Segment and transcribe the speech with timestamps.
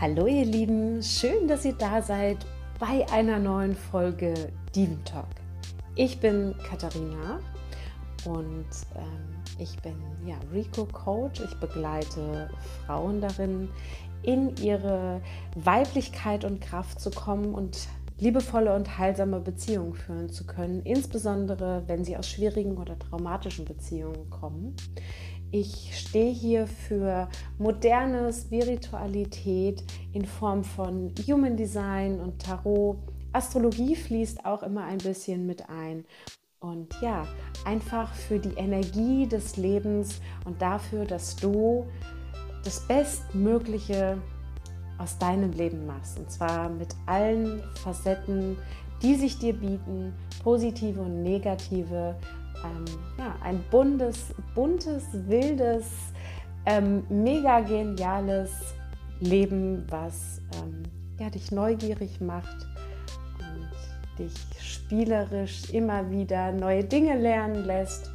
[0.00, 2.38] Hallo ihr Lieben, schön, dass ihr da seid
[2.78, 4.32] bei einer neuen Folge
[4.74, 5.26] Diven Talk.
[5.94, 7.38] Ich bin Katharina
[8.24, 8.64] und
[8.96, 9.92] ähm, ich bin
[10.24, 11.42] ja, Rico Coach.
[11.42, 12.48] Ich begleite
[12.86, 13.68] Frauen darin,
[14.22, 15.20] in ihre
[15.54, 17.86] Weiblichkeit und Kraft zu kommen und
[18.18, 24.30] liebevolle und heilsame Beziehungen führen zu können, insbesondere wenn sie aus schwierigen oder traumatischen Beziehungen
[24.30, 24.74] kommen.
[25.52, 27.28] Ich stehe hier für
[27.58, 29.82] moderne Spiritualität
[30.12, 32.98] in Form von Human Design und Tarot.
[33.32, 36.04] Astrologie fließt auch immer ein bisschen mit ein.
[36.60, 37.26] Und ja,
[37.64, 41.84] einfach für die Energie des Lebens und dafür, dass du
[42.62, 44.18] das Bestmögliche
[44.98, 46.18] aus deinem Leben machst.
[46.18, 48.56] Und zwar mit allen Facetten,
[49.02, 50.12] die sich dir bieten,
[50.44, 52.14] positive und negative.
[52.64, 52.84] Ähm,
[53.18, 55.86] ja, ein buntes, buntes, wildes,
[56.66, 58.50] ähm, mega geniales
[59.20, 60.82] Leben, was ähm,
[61.18, 62.66] ja, dich neugierig macht
[63.38, 68.10] und dich spielerisch immer wieder neue Dinge lernen lässt.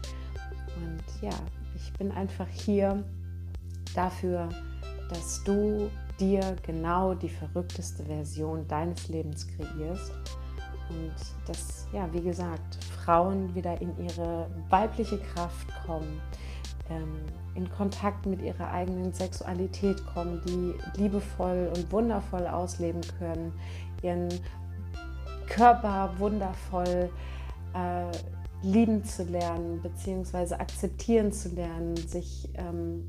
[0.76, 1.34] Und ja,
[1.76, 3.04] ich bin einfach hier
[3.96, 4.50] dafür,
[5.10, 10.14] dass du dir genau die verrückteste Version deines Lebens kreierst
[10.90, 11.14] und
[11.48, 16.22] dass, ja, wie gesagt, Frauen wieder in ihre weibliche Kraft kommen,
[16.90, 17.18] ähm,
[17.56, 23.54] in Kontakt mit ihrer eigenen Sexualität kommen, die liebevoll und wundervoll ausleben können,
[24.02, 24.30] ihren
[25.48, 27.10] Körper wundervoll
[27.74, 28.12] äh,
[28.62, 33.08] lieben zu lernen, beziehungsweise akzeptieren zu lernen, sich ähm,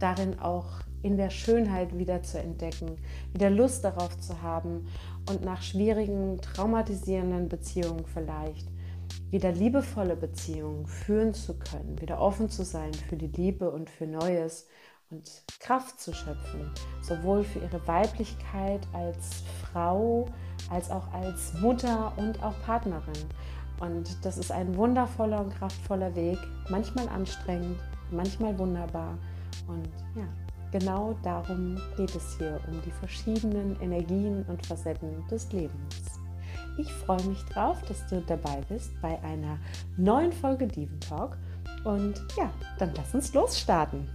[0.00, 2.96] darin auch in der Schönheit wieder zu entdecken,
[3.32, 4.86] wieder Lust darauf zu haben
[5.28, 8.68] und nach schwierigen, traumatisierenden Beziehungen vielleicht
[9.30, 14.06] wieder liebevolle Beziehungen führen zu können, wieder offen zu sein für die Liebe und für
[14.06, 14.66] Neues
[15.10, 16.70] und Kraft zu schöpfen,
[17.02, 20.26] sowohl für ihre Weiblichkeit als Frau,
[20.70, 23.24] als auch als Mutter und auch Partnerin.
[23.80, 26.38] Und das ist ein wundervoller und kraftvoller Weg,
[26.68, 27.78] manchmal anstrengend,
[28.10, 29.16] manchmal wunderbar.
[29.66, 30.28] Und ja,
[30.72, 36.20] genau darum geht es hier, um die verschiedenen Energien und Facetten des Lebens.
[36.78, 39.58] Ich freue mich drauf, dass du dabei bist bei einer
[39.96, 41.36] neuen Folge Diven Talk.
[41.84, 44.08] Und ja, dann lass uns losstarten.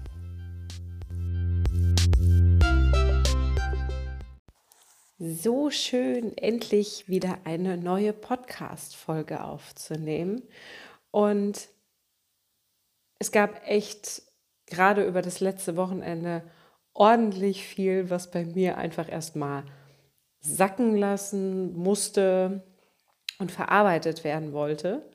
[5.17, 10.43] So schön, endlich wieder eine neue Podcast-Folge aufzunehmen.
[11.11, 11.69] Und
[13.19, 14.23] es gab echt
[14.67, 16.43] gerade über das letzte Wochenende
[16.93, 19.63] ordentlich viel, was bei mir einfach erstmal
[20.39, 22.63] sacken lassen musste
[23.39, 25.09] und verarbeitet werden wollte.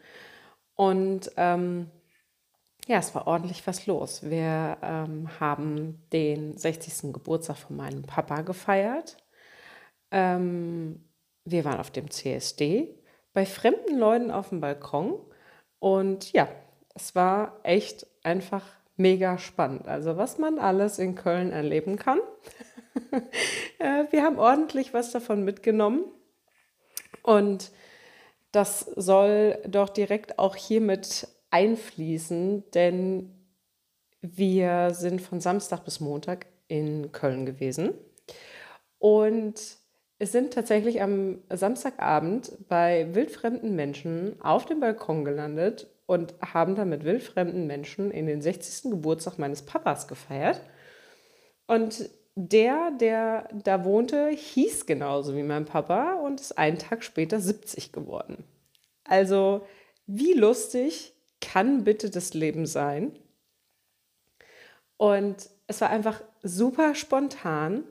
[0.75, 1.91] Und ähm,
[2.87, 4.23] ja, es war ordentlich was los.
[4.29, 7.13] Wir ähm, haben den 60.
[7.13, 9.17] Geburtstag von meinem Papa gefeiert.
[10.11, 11.09] Ähm,
[11.45, 12.99] wir waren auf dem CSD
[13.33, 15.21] bei fremden Leuten auf dem Balkon
[15.79, 16.49] und ja,
[16.95, 18.67] es war echt einfach
[19.01, 19.89] mega spannend.
[19.89, 22.21] Also was man alles in Köln erleben kann.
[23.79, 26.05] Äh, wir haben ordentlich was davon mitgenommen
[27.23, 27.71] und
[28.53, 33.33] das soll doch direkt auch hiermit einfließen, denn
[34.21, 37.95] wir sind von Samstag bis Montag in Köln gewesen
[38.99, 39.79] und
[40.19, 46.89] es sind tatsächlich am Samstagabend bei wildfremden Menschen auf dem Balkon gelandet und haben dann
[46.89, 48.91] mit wildfremden Menschen in den 60.
[48.91, 50.61] Geburtstag meines Papas gefeiert.
[51.69, 57.39] Und der, der da wohnte, hieß genauso wie mein Papa und ist einen Tag später
[57.39, 58.43] 70 geworden.
[59.05, 59.65] Also,
[60.09, 63.17] wie lustig kann bitte das Leben sein?
[64.97, 67.85] Und es war einfach super spontan.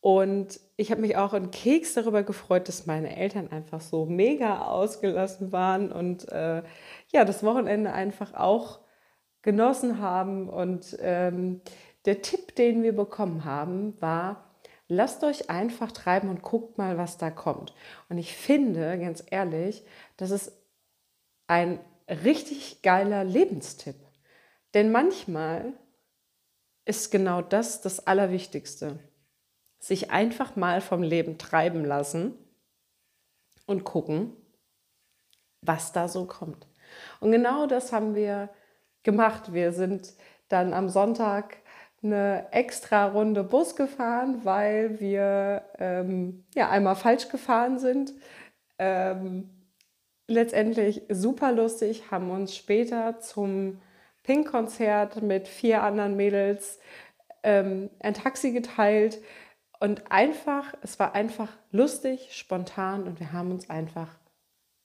[0.00, 4.66] Und ich habe mich auch in Keks darüber gefreut, dass meine Eltern einfach so mega
[4.66, 6.62] ausgelassen waren und äh,
[7.14, 8.80] ja, das Wochenende einfach auch
[9.42, 10.48] genossen haben.
[10.48, 11.62] Und ähm,
[12.04, 14.50] der Tipp, den wir bekommen haben, war,
[14.88, 17.74] lasst euch einfach treiben und guckt mal, was da kommt.
[18.08, 19.84] Und ich finde, ganz ehrlich,
[20.16, 20.52] das ist
[21.46, 21.78] ein
[22.08, 23.96] richtig geiler Lebenstipp.
[24.74, 25.72] Denn manchmal
[26.84, 28.98] ist genau das das Allerwichtigste
[29.78, 32.38] sich einfach mal vom Leben treiben lassen
[33.66, 34.32] und gucken,
[35.60, 36.66] was da so kommt.
[37.20, 38.50] Und genau das haben wir
[39.02, 39.52] gemacht.
[39.52, 40.14] Wir sind
[40.48, 41.56] dann am Sonntag
[42.02, 48.12] eine extra Runde Bus gefahren, weil wir ähm, ja einmal falsch gefahren sind.
[48.78, 49.50] Ähm,
[50.28, 53.80] letztendlich super lustig, haben uns später zum
[54.22, 56.78] Pink-Konzert mit vier anderen Mädels
[57.42, 59.20] ähm, ein Taxi geteilt
[59.80, 64.08] Und einfach, es war einfach lustig, spontan und wir haben uns einfach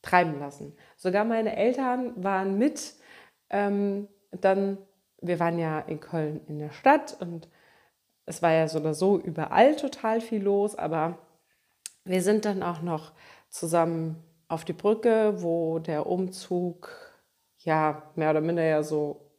[0.01, 0.75] treiben lassen.
[0.95, 2.95] Sogar meine Eltern waren mit.
[3.49, 4.77] Ähm, dann,
[5.21, 7.49] wir waren ja in Köln in der Stadt und
[8.25, 11.17] es war ja so oder so überall total viel los, aber
[12.05, 13.11] wir sind dann auch noch
[13.49, 16.91] zusammen auf die Brücke, wo der Umzug
[17.59, 19.31] ja mehr oder minder ja so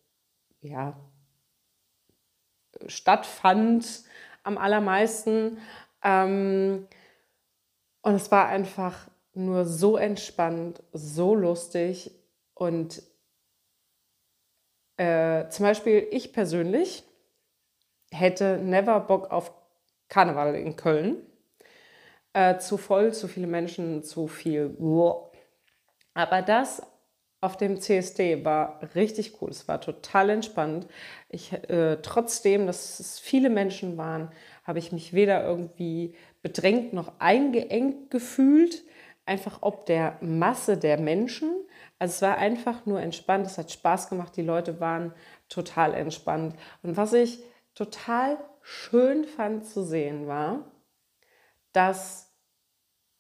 [0.60, 0.98] ja
[2.86, 4.04] stattfand
[4.42, 5.58] am allermeisten.
[6.02, 6.86] Ähm,
[8.02, 12.10] und es war einfach nur so entspannt, so lustig
[12.54, 13.02] und
[14.96, 17.04] äh, zum Beispiel ich persönlich
[18.10, 19.52] hätte never Bock auf
[20.08, 21.24] Karneval in Köln.
[22.32, 24.76] Äh, zu voll, zu viele Menschen, zu viel.
[26.14, 26.82] Aber das
[27.40, 29.50] auf dem CSD war richtig cool.
[29.50, 30.86] Es war total entspannt.
[31.28, 34.30] Ich, äh, trotzdem, dass es viele Menschen waren,
[34.64, 38.84] habe ich mich weder irgendwie bedrängt noch eingeengt gefühlt.
[39.30, 41.52] Einfach ob der Masse der Menschen.
[42.00, 43.46] Also es war einfach nur entspannt.
[43.46, 44.36] Es hat Spaß gemacht.
[44.36, 45.14] Die Leute waren
[45.48, 46.56] total entspannt.
[46.82, 47.38] Und was ich
[47.76, 50.64] total schön fand zu sehen war,
[51.72, 52.34] dass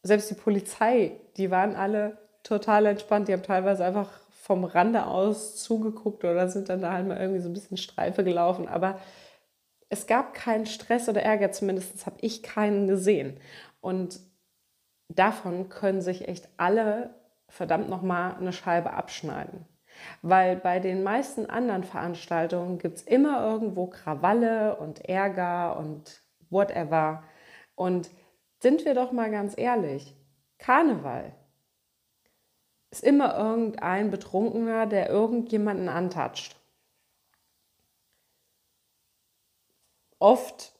[0.02, 3.28] selbst die Polizei, die waren alle total entspannt.
[3.28, 7.40] Die haben teilweise einfach vom Rande aus zugeguckt oder sind dann da halt mal irgendwie
[7.40, 8.66] so ein bisschen Streife gelaufen.
[8.66, 8.98] Aber
[9.88, 13.38] es gab keinen Stress oder Ärger, zumindest habe ich keinen gesehen.
[13.80, 14.18] Und
[15.10, 17.14] davon können sich echt alle
[17.48, 19.66] verdammt nochmal eine Scheibe abschneiden.
[20.22, 27.24] Weil bei den meisten anderen Veranstaltungen gibt es immer irgendwo Krawalle und Ärger und whatever.
[27.74, 28.10] Und
[28.60, 30.16] sind wir doch mal ganz ehrlich,
[30.58, 31.32] Karneval
[32.90, 36.56] ist immer irgendein Betrunkener, der irgendjemanden antatscht.
[40.18, 40.72] Oft,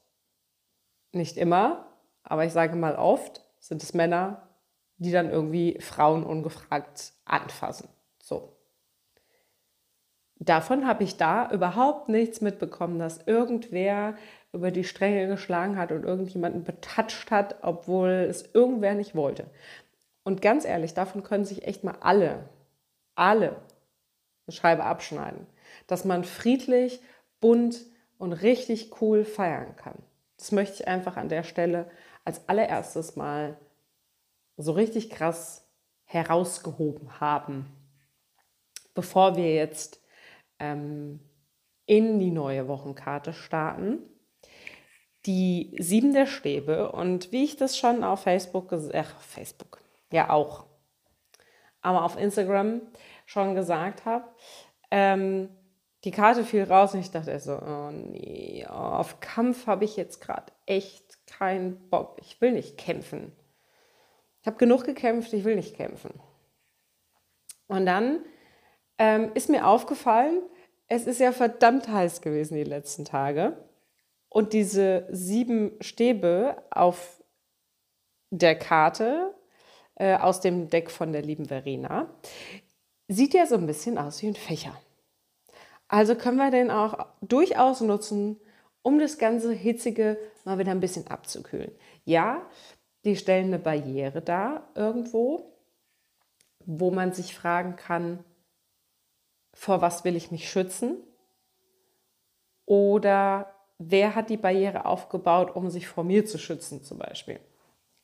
[1.13, 1.87] nicht immer,
[2.23, 4.49] aber ich sage mal oft, sind es Männer,
[4.97, 7.89] die dann irgendwie Frauen ungefragt anfassen.
[8.23, 8.57] So.
[10.37, 14.17] Davon habe ich da überhaupt nichts mitbekommen, dass irgendwer
[14.53, 19.47] über die Stränge geschlagen hat und irgendjemanden betatscht hat, obwohl es irgendwer nicht wollte.
[20.23, 22.49] Und ganz ehrlich, davon können sich echt mal alle,
[23.15, 23.57] alle
[24.47, 25.47] eine Scheibe abschneiden.
[25.87, 27.01] Dass man friedlich,
[27.41, 27.79] bunt
[28.19, 29.97] und richtig cool feiern kann.
[30.37, 31.91] Das möchte ich einfach an der Stelle
[32.31, 33.59] als allererstes mal
[34.57, 35.69] so richtig krass
[36.05, 37.67] herausgehoben haben,
[38.95, 40.01] bevor wir jetzt
[40.61, 41.19] ähm,
[41.87, 43.99] in die neue Wochenkarte starten.
[45.27, 49.81] Die sieben der Stäbe und wie ich das schon auf Facebook, gesagt äh, Facebook,
[50.13, 50.67] ja auch,
[51.83, 52.81] aber auf Instagram
[53.27, 54.25] schon gesagt habe,
[54.93, 55.49] ähm,
[56.05, 60.21] die Karte fiel raus und ich dachte so, oh nee, auf Kampf habe ich jetzt
[60.21, 62.17] gerade echt keinen Bock.
[62.21, 63.33] Ich will nicht kämpfen.
[64.41, 66.13] Ich habe genug gekämpft, ich will nicht kämpfen.
[67.69, 68.25] Und dann
[68.99, 70.43] ähm, ist mir aufgefallen,
[70.89, 73.57] es ist ja verdammt heiß gewesen die letzten Tage.
[74.29, 77.23] Und diese sieben Stäbe auf
[78.31, 79.35] der Karte
[79.97, 82.09] äh, aus dem Deck von der lieben Verena
[83.09, 84.81] sieht ja so ein bisschen aus wie ein Fächer.
[85.91, 88.41] Also können wir den auch durchaus nutzen,
[88.83, 91.73] um das ganze Hitzige mal wieder ein bisschen abzukühlen.
[92.05, 92.47] Ja,
[93.05, 95.53] die stellen eine Barriere da irgendwo,
[96.65, 98.25] wo man sich fragen kann,
[99.53, 100.97] vor was will ich mich schützen?
[102.67, 107.41] Oder wer hat die Barriere aufgebaut, um sich vor mir zu schützen zum Beispiel?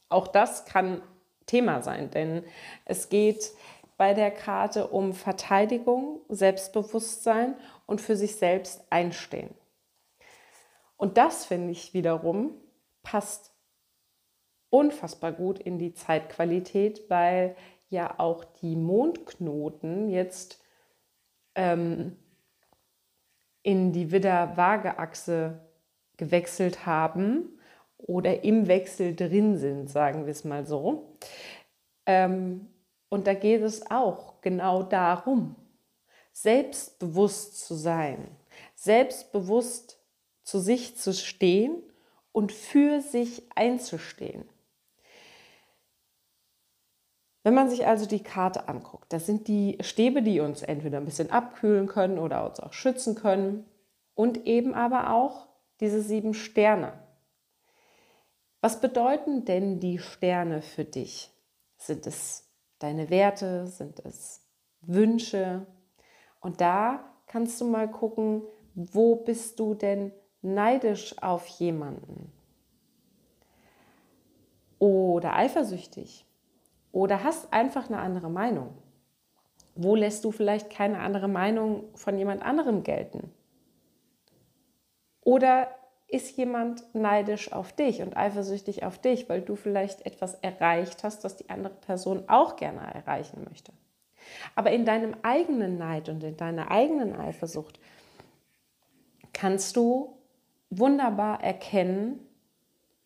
[0.09, 1.03] Auch das kann
[1.47, 2.43] Thema sein, denn
[2.85, 3.53] es geht
[3.97, 7.55] bei der Karte um Verteidigung, Selbstbewusstsein
[7.87, 9.55] und für sich selbst einstehen.
[10.97, 12.55] Und das finde ich wiederum
[13.03, 13.53] passt
[14.69, 17.57] unfassbar gut in die Zeitqualität, weil
[17.89, 20.61] ja auch die Mondknoten jetzt
[21.55, 22.17] ähm,
[23.63, 25.61] in die Widder-Waage-Achse
[26.17, 27.61] gewechselt haben
[27.97, 31.17] oder im Wechsel drin sind, sagen wir es mal so.
[32.07, 32.69] Ähm,
[33.09, 35.55] und da geht es auch genau darum,
[36.37, 38.29] selbstbewusst zu sein,
[38.75, 39.99] selbstbewusst
[40.43, 41.83] zu sich zu stehen
[42.31, 44.45] und für sich einzustehen.
[47.43, 51.07] Wenn man sich also die Karte anguckt, das sind die Stäbe, die uns entweder ein
[51.07, 53.65] bisschen abkühlen können oder uns auch schützen können
[54.15, 55.49] und eben aber auch
[55.81, 56.93] diese sieben Sterne.
[58.61, 61.31] Was bedeuten denn die Sterne für dich?
[61.79, 62.45] Sind es
[62.79, 63.67] deine Werte?
[63.69, 64.43] Sind es
[64.83, 65.67] Wünsche?
[66.47, 68.41] Und da kannst du mal gucken,
[68.77, 70.13] wo bist du denn
[70.43, 72.31] neidisch auf jemanden?
[74.79, 76.25] oder eifersüchtig
[76.93, 78.79] oder hast einfach eine andere Meinung?
[79.75, 83.33] Wo lässt du vielleicht keine andere Meinung von jemand anderem gelten?
[85.23, 85.69] Oder
[86.07, 91.25] ist jemand neidisch auf dich und eifersüchtig auf dich, weil du vielleicht etwas erreicht hast,
[91.25, 93.73] was die andere Person auch gerne erreichen möchte?
[94.55, 97.79] Aber in deinem eigenen Neid und in deiner eigenen Eifersucht
[99.33, 100.19] kannst du
[100.71, 102.21] wunderbar erkennen,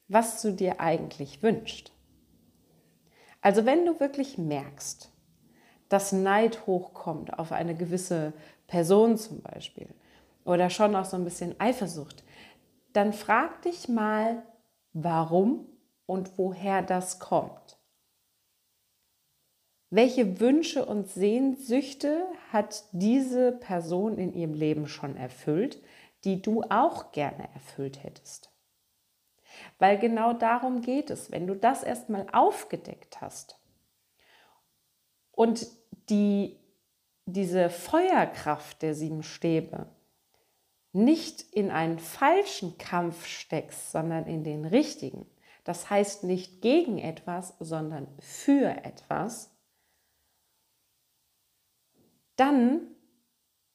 [0.09, 1.93] was du dir eigentlich wünschst.
[3.41, 5.11] Also wenn du wirklich merkst,
[5.89, 8.33] dass Neid hochkommt auf eine gewisse
[8.67, 9.89] Person zum Beispiel
[10.45, 12.25] oder schon auch so ein bisschen Eifersucht,
[12.93, 14.43] dann frag dich mal,
[14.93, 15.67] warum
[16.07, 17.60] und woher das kommt.
[19.90, 25.82] Welche Wünsche und Sehnsüchte hat diese Person in ihrem Leben schon erfüllt,
[26.23, 28.52] die du auch gerne erfüllt hättest?
[29.80, 33.59] Weil genau darum geht es, wenn du das erstmal aufgedeckt hast
[35.32, 35.66] und
[36.09, 36.56] die,
[37.26, 39.88] diese Feuerkraft der sieben Stäbe
[40.92, 45.26] nicht in einen falschen Kampf steckst, sondern in den richtigen,
[45.64, 49.50] das heißt nicht gegen etwas, sondern für etwas,
[52.40, 52.80] dann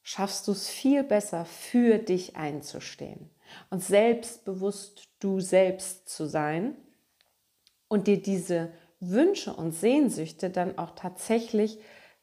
[0.02, 3.30] schaffst du es viel besser, für dich einzustehen
[3.70, 6.76] und selbstbewusst du selbst zu sein
[7.88, 11.78] und dir diese Wünsche und Sehnsüchte dann auch tatsächlich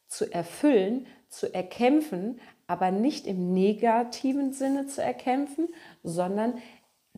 [0.08, 5.70] zu erfüllen, zu erkämpfen, aber nicht im negativen Sinne zu erkämpfen,
[6.04, 6.58] sondern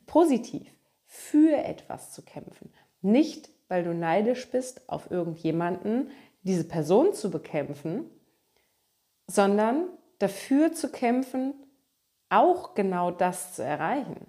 [0.05, 0.67] positiv
[1.05, 2.72] für etwas zu kämpfen.
[3.01, 6.12] Nicht, weil du neidisch bist auf irgendjemanden,
[6.44, 8.10] diese Person zu bekämpfen,
[9.27, 9.88] sondern
[10.20, 11.53] dafür zu kämpfen,
[12.29, 14.27] auch genau das zu erreichen.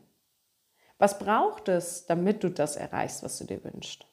[0.98, 4.06] Was braucht es, damit du das erreichst, was du dir wünschst?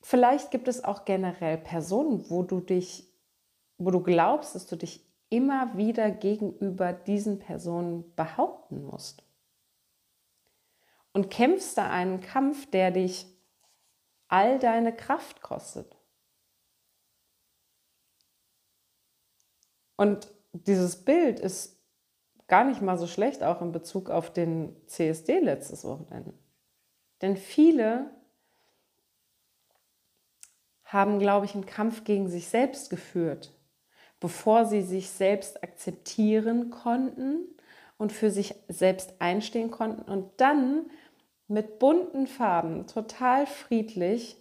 [0.00, 3.12] Vielleicht gibt es auch generell Personen, wo du dich,
[3.78, 9.22] wo du glaubst, dass du dich immer wieder gegenüber diesen Personen behaupten musst.
[11.12, 13.26] Und kämpfst da einen Kampf, der dich
[14.28, 15.99] all deine Kraft kostet.
[20.00, 21.78] Und dieses Bild ist
[22.48, 26.32] gar nicht mal so schlecht, auch in Bezug auf den CSD letztes Wochenende.
[27.20, 28.10] Denn viele
[30.84, 33.52] haben, glaube ich, einen Kampf gegen sich selbst geführt,
[34.20, 37.46] bevor sie sich selbst akzeptieren konnten
[37.98, 40.90] und für sich selbst einstehen konnten und dann
[41.46, 44.38] mit bunten Farben, total friedlich,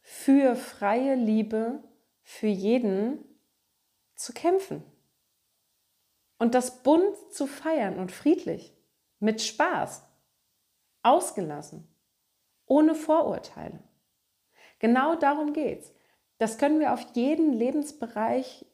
[0.00, 1.84] für freie Liebe,
[2.22, 3.31] für jeden
[4.14, 4.82] zu kämpfen.
[6.38, 8.74] Und das bunt zu feiern und friedlich,
[9.20, 10.02] mit Spaß,
[11.02, 11.86] ausgelassen,
[12.66, 13.82] ohne Vorurteile.
[14.78, 15.92] Genau darum geht es.
[16.38, 18.66] Das können wir auf jeden Lebensbereich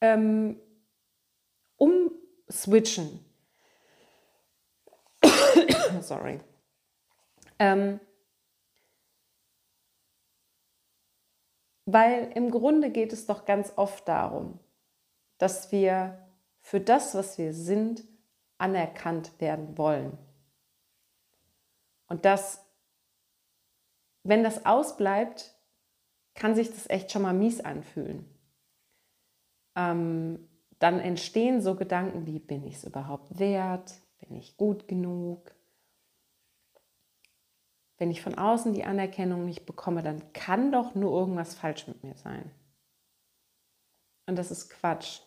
[0.00, 0.60] ähm,
[1.76, 3.24] umswitchen.
[6.00, 6.40] Sorry.
[7.60, 8.00] Ähm,
[11.90, 14.60] Weil im Grunde geht es doch ganz oft darum,
[15.38, 16.18] dass wir
[16.60, 18.04] für das, was wir sind,
[18.58, 20.18] anerkannt werden wollen.
[22.06, 22.62] Und dass,
[24.22, 25.54] wenn das ausbleibt,
[26.34, 28.28] kann sich das echt schon mal mies anfühlen.
[29.74, 30.46] Ähm,
[30.80, 33.94] dann entstehen so Gedanken wie, bin ich es überhaupt wert?
[34.18, 35.54] Bin ich gut genug?
[37.98, 42.04] Wenn ich von außen die Anerkennung nicht bekomme, dann kann doch nur irgendwas falsch mit
[42.04, 42.50] mir sein.
[44.26, 45.20] Und das ist Quatsch.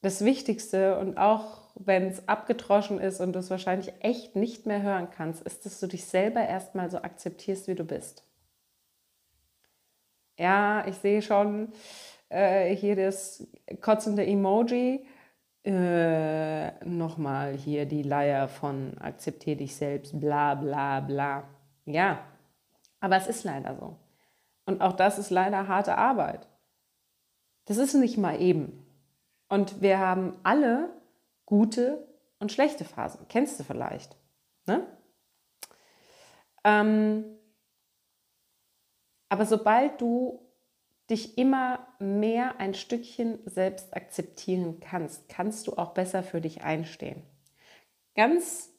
[0.00, 4.82] Das Wichtigste und auch wenn es abgetroschen ist und du es wahrscheinlich echt nicht mehr
[4.82, 8.22] hören kannst, ist, dass du dich selber erstmal so akzeptierst, wie du bist.
[10.38, 11.72] Ja, ich sehe schon
[12.28, 13.46] äh, hier das
[13.80, 15.06] kotzende Emoji
[15.64, 21.44] äh, nochmal hier die Leier von akzeptiere dich selbst, bla bla bla.
[21.86, 22.20] Ja,
[23.00, 23.96] aber es ist leider so.
[24.66, 26.46] Und auch das ist leider harte Arbeit.
[27.66, 28.86] Das ist nicht mal eben.
[29.48, 30.90] Und wir haben alle
[31.46, 32.06] gute
[32.38, 33.26] und schlechte Phasen.
[33.28, 34.16] Kennst du vielleicht?
[34.66, 34.86] Ne?
[36.64, 37.24] Ähm,
[39.28, 40.43] aber sobald du
[41.10, 47.22] dich immer mehr ein Stückchen selbst akzeptieren kannst, kannst du auch besser für dich einstehen.
[48.14, 48.70] Ganz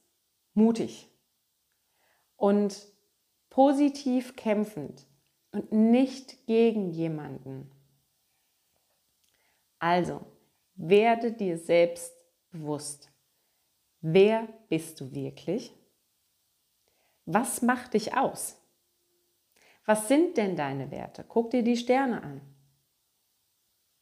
[0.54, 1.10] mutig
[2.36, 2.88] und
[3.50, 5.06] positiv kämpfend
[5.52, 7.72] und nicht gegen jemanden.
[9.80, 10.26] Also,
[10.76, 12.14] Werde dir selbst
[12.52, 13.10] bewusst.
[14.02, 15.74] Wer bist du wirklich?
[17.26, 18.58] Was macht dich aus?
[19.86, 21.24] Was sind denn deine Werte?
[21.28, 22.42] Guck dir die Sterne an.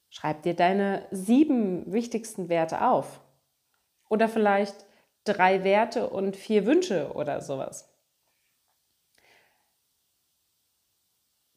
[0.10, 3.20] Schreib dir deine sieben wichtigsten Werte auf.
[4.10, 4.86] Oder vielleicht
[5.26, 7.90] drei Werte und vier Wünsche oder sowas.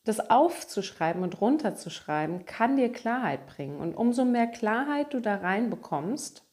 [0.04, 3.80] Das aufzuschreiben und runterzuschreiben kann dir Klarheit bringen.
[3.80, 6.45] Und umso mehr Klarheit du da reinbekommst,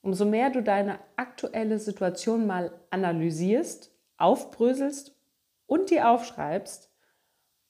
[0.00, 5.21] umso mehr du deine aktuelle Situation mal analysierst, aufbröselst
[5.72, 6.90] und dir aufschreibst,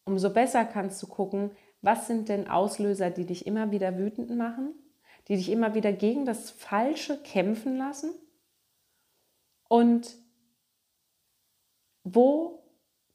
[0.05, 4.75] umso besser kannst du gucken, was sind denn Auslöser, die dich immer wieder wütend machen,
[5.29, 8.13] die dich immer wieder gegen das Falsche kämpfen lassen
[9.69, 10.17] und
[12.03, 12.65] wo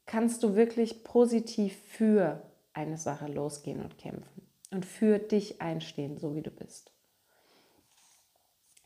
[0.06, 6.34] kannst du wirklich positiv für eine Sache losgehen und kämpfen und für dich einstehen, so
[6.34, 6.94] wie du bist.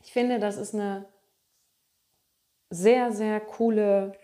[0.03, 1.07] Ich finde, das ist eine
[2.69, 4.17] sehr, sehr coole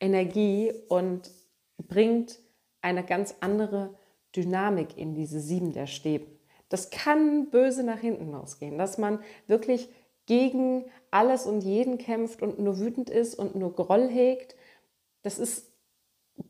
[0.00, 1.30] Energie und
[1.76, 2.38] bringt
[2.80, 3.94] eine ganz andere
[4.34, 6.26] Dynamik in diese sieben der Stäbe.
[6.68, 9.88] Das kann böse nach hinten losgehen, dass man wirklich
[10.26, 14.54] gegen alles und jeden kämpft und nur wütend ist und nur Groll hegt.
[15.22, 15.72] Das ist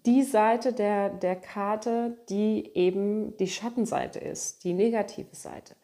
[0.04, 5.76] die Seite der, der Karte, die eben die Schattenseite ist, die negative Seite.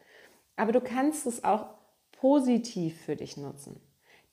[0.57, 1.67] Aber du kannst es auch
[2.11, 3.79] positiv für dich nutzen.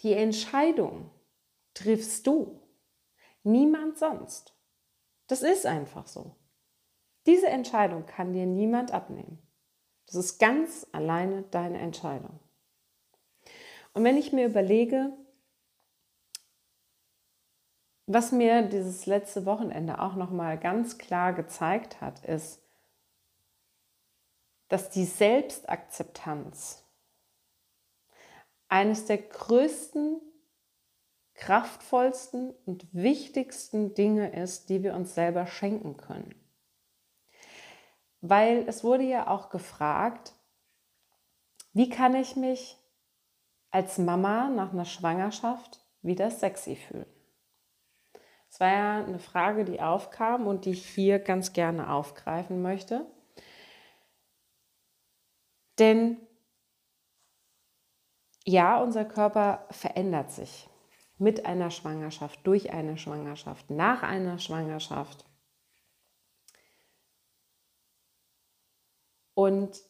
[0.02, 1.10] Die Entscheidung
[1.74, 2.60] triffst du,
[3.42, 4.54] niemand sonst.
[5.26, 6.36] Das ist einfach so.
[7.26, 9.38] Diese Entscheidung kann dir niemand abnehmen.
[10.06, 12.40] Das ist ganz alleine deine Entscheidung.
[13.94, 15.12] Und wenn ich mir überlege,
[18.06, 22.60] was mir dieses letzte Wochenende auch noch mal ganz klar gezeigt hat, ist,
[24.68, 26.84] dass die Selbstakzeptanz
[28.68, 30.20] eines der größten,
[31.42, 36.36] kraftvollsten und wichtigsten Dinge ist, die wir uns selber schenken können.
[38.20, 40.34] Weil es wurde ja auch gefragt,
[41.72, 42.78] wie kann ich mich
[43.72, 47.12] als Mama nach einer Schwangerschaft wieder sexy fühlen?
[48.48, 53.04] Es war ja eine Frage, die aufkam und die ich hier ganz gerne aufgreifen möchte.
[55.80, 56.18] Denn
[58.44, 60.68] ja, unser Körper verändert sich
[61.22, 65.24] mit einer Schwangerschaft, durch eine Schwangerschaft, nach einer Schwangerschaft.
[69.34, 69.80] Und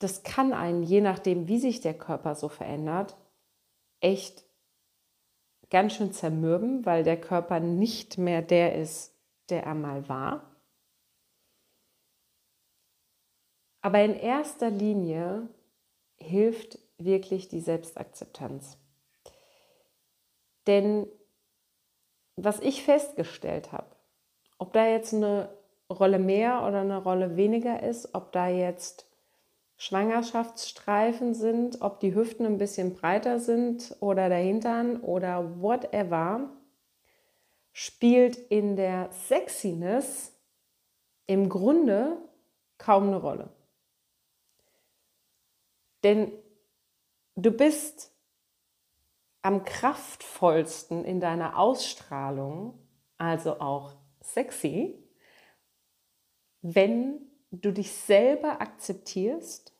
[0.00, 3.16] das kann einen, je nachdem, wie sich der Körper so verändert,
[4.00, 4.44] echt
[5.70, 9.14] ganz schön zermürben, weil der Körper nicht mehr der ist,
[9.48, 10.50] der er mal war.
[13.80, 15.48] Aber in erster Linie
[16.16, 18.81] hilft wirklich die Selbstakzeptanz.
[20.66, 21.06] Denn
[22.36, 23.96] was ich festgestellt habe,
[24.58, 25.48] ob da jetzt eine
[25.90, 29.06] Rolle mehr oder eine Rolle weniger ist, ob da jetzt
[29.76, 36.50] Schwangerschaftsstreifen sind, ob die Hüften ein bisschen breiter sind oder der Hintern oder whatever,
[37.72, 40.32] spielt in der Sexiness
[41.26, 42.16] im Grunde
[42.78, 43.48] kaum eine Rolle.
[46.04, 46.32] Denn
[47.36, 48.11] du bist
[49.42, 52.78] am kraftvollsten in deiner Ausstrahlung,
[53.18, 54.98] also auch sexy,
[56.60, 59.72] wenn du dich selber akzeptierst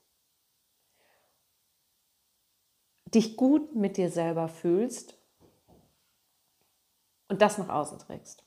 [3.14, 5.16] dich gut mit dir selber fühlst
[7.28, 8.44] und das nach außen trägst.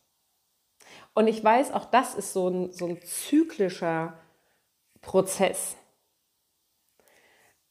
[1.13, 4.17] Und ich weiß, auch das ist so ein, so ein zyklischer
[5.01, 5.75] Prozess.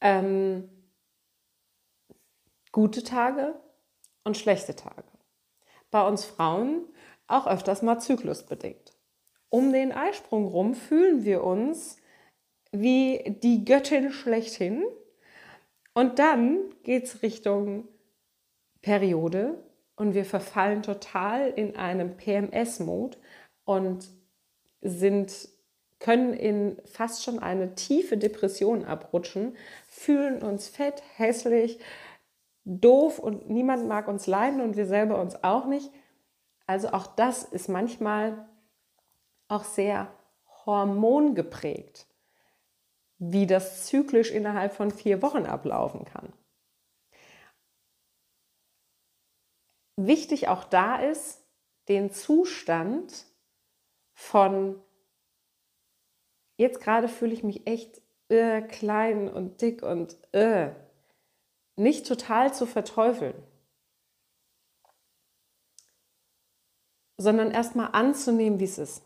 [0.01, 0.69] Ähm,
[2.75, 3.55] gute Tage
[4.25, 5.05] und schlechte Tage.
[5.91, 6.83] Bei uns Frauen
[7.25, 8.91] auch öfters mal zyklusbedingt.
[9.47, 11.95] Um den Eisprung rum fühlen wir uns
[12.73, 14.83] wie die Göttin schlechthin
[15.93, 17.87] und dann geht es Richtung
[18.81, 19.63] Periode
[19.95, 23.17] und wir verfallen total in einem PMS-Mode
[23.63, 24.09] und
[24.81, 25.47] sind,
[25.99, 29.55] können in fast schon eine tiefe Depression abrutschen,
[29.87, 31.79] fühlen uns fett, hässlich,
[32.65, 35.91] doof und niemand mag uns leiden und wir selber uns auch nicht.
[36.67, 38.49] Also auch das ist manchmal
[39.47, 40.11] auch sehr
[40.65, 42.07] hormongeprägt
[43.17, 46.33] wie das zyklisch innerhalb von vier Wochen ablaufen kann.
[49.97, 51.41] Wichtig auch da ist,
[51.87, 53.25] den Zustand
[54.13, 54.81] von
[56.57, 60.71] jetzt gerade fühle ich mich echt äh, klein und dick und äh,
[61.75, 63.35] nicht total zu verteufeln,
[67.17, 69.03] sondern erstmal anzunehmen, wie es ist.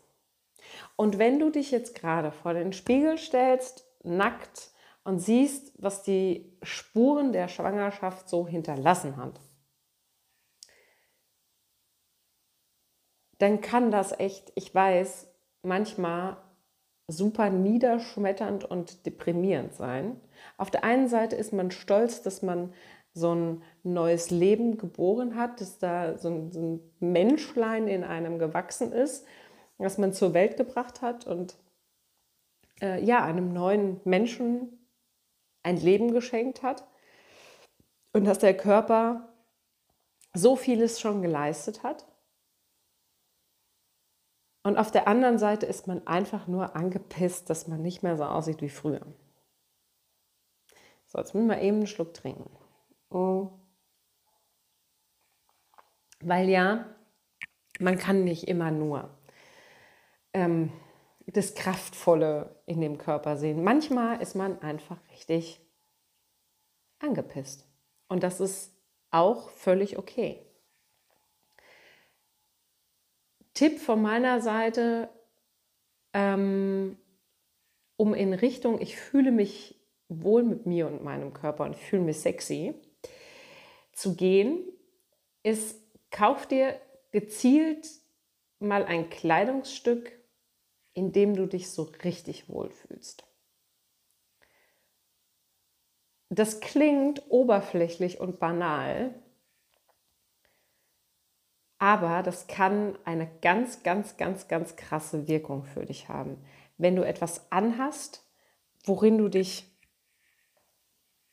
[0.96, 4.70] Und wenn du dich jetzt gerade vor den Spiegel stellst, nackt,
[5.04, 9.40] und siehst, was die Spuren der Schwangerschaft so hinterlassen hat,
[13.38, 16.36] dann kann das echt, ich weiß, manchmal
[17.08, 20.20] super niederschmetternd und deprimierend sein.
[20.56, 22.72] Auf der einen Seite ist man stolz, dass man
[23.12, 28.38] so ein neues Leben geboren hat, dass da so ein, so ein Menschlein in einem
[28.38, 29.26] gewachsen ist,
[29.78, 31.56] was man zur Welt gebracht hat und
[32.80, 34.86] äh, ja, einem neuen Menschen
[35.62, 36.86] ein Leben geschenkt hat
[38.12, 39.28] und dass der Körper
[40.34, 42.06] so vieles schon geleistet hat.
[44.62, 48.24] Und auf der anderen Seite ist man einfach nur angepisst, dass man nicht mehr so
[48.24, 49.06] aussieht wie früher.
[51.10, 52.48] So, jetzt müssen wir eben einen Schluck trinken.
[53.10, 53.50] Oh.
[56.20, 56.86] Weil ja,
[57.80, 59.10] man kann nicht immer nur
[60.32, 60.70] ähm,
[61.26, 63.64] das Kraftvolle in dem Körper sehen.
[63.64, 65.60] Manchmal ist man einfach richtig
[67.00, 67.66] angepisst.
[68.06, 68.72] Und das ist
[69.10, 70.46] auch völlig okay.
[73.54, 75.08] Tipp von meiner Seite,
[76.12, 76.96] ähm,
[77.96, 79.79] um in Richtung, ich fühle mich
[80.10, 82.74] wohl mit mir und meinem Körper und fühle mich sexy,
[83.92, 84.58] zu gehen,
[85.42, 86.78] ist, kauf dir
[87.12, 87.88] gezielt
[88.58, 90.12] mal ein Kleidungsstück,
[90.92, 93.24] in dem du dich so richtig wohlfühlst.
[96.28, 99.14] Das klingt oberflächlich und banal,
[101.78, 106.36] aber das kann eine ganz, ganz, ganz, ganz krasse Wirkung für dich haben.
[106.76, 108.24] Wenn du etwas anhast,
[108.84, 109.69] worin du dich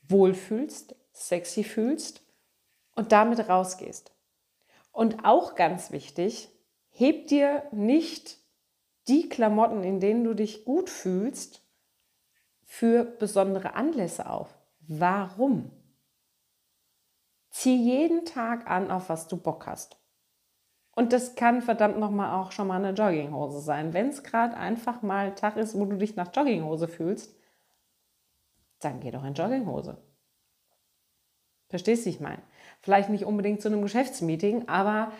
[0.07, 2.21] wohlfühlst, sexy fühlst
[2.95, 4.11] und damit rausgehst.
[4.91, 6.49] Und auch ganz wichtig,
[6.89, 8.37] heb dir nicht
[9.07, 11.61] die Klamotten, in denen du dich gut fühlst,
[12.63, 14.57] für besondere Anlässe auf.
[14.79, 15.71] Warum?
[17.49, 19.97] Zieh jeden Tag an, auf was du Bock hast.
[20.91, 23.93] Und das kann verdammt nochmal auch schon mal eine Jogginghose sein.
[23.93, 27.36] Wenn es gerade einfach mal Tag ist, wo du dich nach Jogginghose fühlst,
[28.79, 29.97] dann geh doch in Jogginghose.
[31.69, 32.41] Verstehst du, ich meine?
[32.81, 35.11] Vielleicht nicht unbedingt zu einem Geschäftsmeeting, aber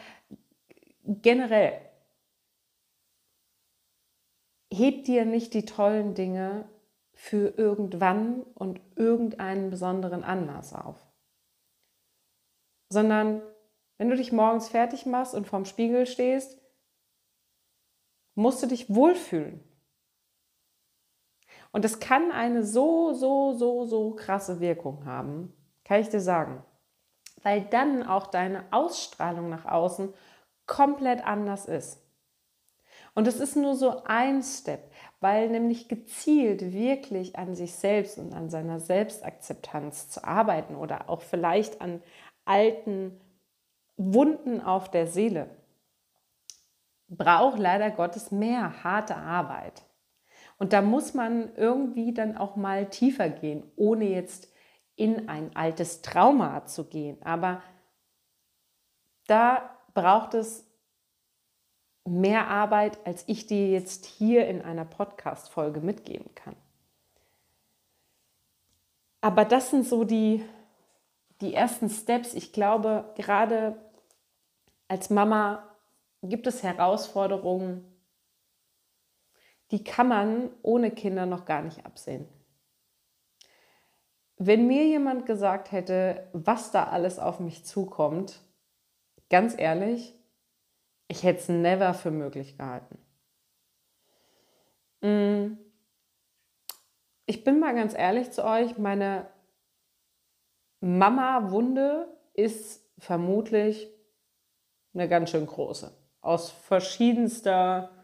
[1.04, 1.82] generell
[4.72, 6.70] heb dir nicht die tollen Dinge
[7.13, 10.98] für irgendwann und irgendeinen besonderen Anlass auf,
[12.89, 13.41] sondern
[13.98, 16.62] wenn du dich morgens fertig machst und vorm Spiegel stehst,
[18.36, 19.66] musst du dich wohlfühlen.
[21.71, 25.53] Und es kann eine so, so, so, so krasse Wirkung haben,
[25.84, 26.63] kann ich dir sagen.
[27.43, 30.13] Weil dann auch deine Ausstrahlung nach außen
[30.65, 32.01] komplett anders ist.
[33.15, 38.34] Und es ist nur so ein Step, weil nämlich gezielt wirklich an sich selbst und
[38.34, 42.03] an seiner Selbstakzeptanz zu arbeiten oder auch vielleicht an
[42.45, 43.19] alten
[43.97, 45.49] Wunden auf der Seele,
[47.08, 49.87] braucht leider Gottes mehr harte Arbeit.
[50.58, 54.52] Und da muss man irgendwie dann auch mal tiefer gehen, ohne jetzt
[54.96, 57.22] in ein altes Trauma zu gehen.
[57.22, 57.62] Aber
[59.28, 60.65] da braucht es
[62.06, 66.56] mehr Arbeit, als ich dir jetzt hier in einer Podcast-Folge mitgeben kann.
[69.22, 70.43] Aber das sind so die,
[71.41, 72.34] die ersten Steps.
[72.34, 73.76] Ich glaube, gerade
[74.88, 75.67] als Mama
[76.24, 77.96] gibt es Herausforderungen,
[79.71, 82.27] die kann man ohne Kinder noch gar nicht absehen.
[84.38, 88.39] Wenn mir jemand gesagt hätte, was da alles auf mich zukommt,
[89.30, 90.13] ganz ehrlich,
[91.08, 92.97] ich hätte es never für möglich gehalten.
[95.01, 95.58] Mm.
[97.25, 99.27] Ich bin mal ganz ehrlich zu euch, meine
[100.80, 103.89] Mama-Wunde ist vermutlich
[104.93, 105.91] eine ganz schön große.
[106.21, 107.96] Aus verschiedenster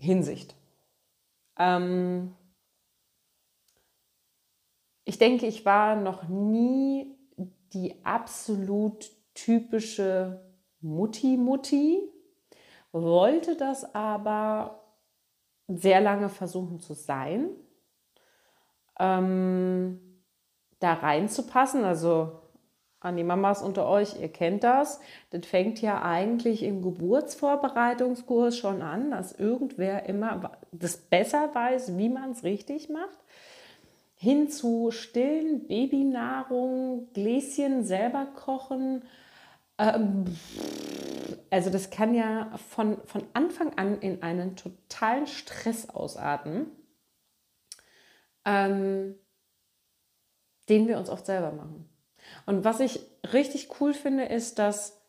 [0.00, 0.54] Hinsicht.
[1.56, 2.34] Ähm
[5.04, 7.16] ich denke, ich war noch nie
[7.72, 10.40] die absolut typische
[10.80, 12.00] Mutti-Mutti,
[12.92, 14.80] wollte das aber
[15.68, 17.50] sehr lange versuchen zu sein,
[18.98, 20.00] ähm,
[20.80, 21.84] da reinzupassen.
[21.84, 22.39] Also
[23.00, 25.00] an die Mamas unter euch, ihr kennt das.
[25.30, 32.10] Das fängt ja eigentlich im Geburtsvorbereitungskurs schon an, dass irgendwer immer das besser weiß, wie
[32.10, 33.18] man es richtig macht.
[34.14, 39.04] Hin zu stillen Babynahrung, Gläschen selber kochen.
[39.78, 40.26] Ähm,
[41.48, 46.66] also das kann ja von, von Anfang an in einen totalen Stress ausarten,
[48.44, 49.14] ähm,
[50.68, 51.89] den wir uns oft selber machen.
[52.50, 52.98] Und was ich
[53.32, 55.00] richtig cool finde, ist, dass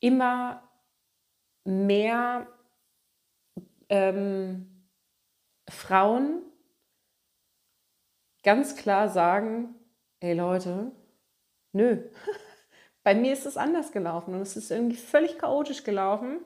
[0.00, 0.70] immer
[1.64, 2.46] mehr
[3.88, 4.86] ähm,
[5.66, 6.42] Frauen
[8.42, 9.76] ganz klar sagen,
[10.20, 10.92] ey Leute,
[11.72, 12.06] nö,
[13.02, 16.44] bei mir ist es anders gelaufen und es ist irgendwie völlig chaotisch gelaufen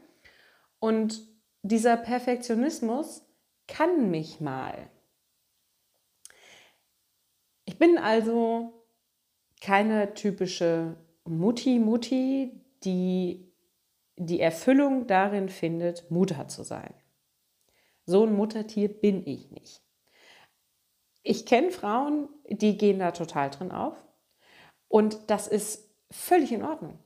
[0.79, 1.21] und
[1.62, 3.27] dieser Perfektionismus
[3.66, 4.88] kann mich mal.
[7.64, 8.77] Ich bin also
[9.61, 13.49] keine typische Mutti-Mutti, die
[14.16, 16.92] die Erfüllung darin findet, Mutter zu sein.
[18.05, 19.83] So ein Muttertier bin ich nicht.
[21.23, 24.03] Ich kenne Frauen, die gehen da total drin auf.
[24.88, 26.99] Und das ist völlig in Ordnung.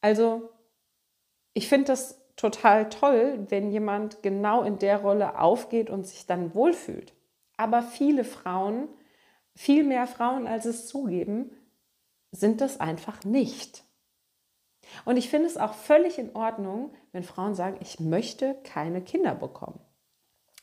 [0.00, 0.50] Also,
[1.54, 6.54] ich finde das total toll, wenn jemand genau in der Rolle aufgeht und sich dann
[6.54, 7.14] wohlfühlt.
[7.56, 8.88] Aber viele Frauen,
[9.54, 11.52] viel mehr Frauen, als es zugeben,
[12.32, 13.84] sind das einfach nicht.
[15.04, 19.34] Und ich finde es auch völlig in Ordnung, wenn Frauen sagen, ich möchte keine Kinder
[19.34, 19.80] bekommen.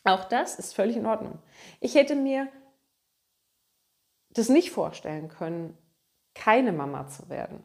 [0.03, 1.39] Auch das ist völlig in Ordnung.
[1.79, 2.49] Ich hätte mir
[4.31, 5.77] das nicht vorstellen können,
[6.33, 7.63] keine Mama zu werden.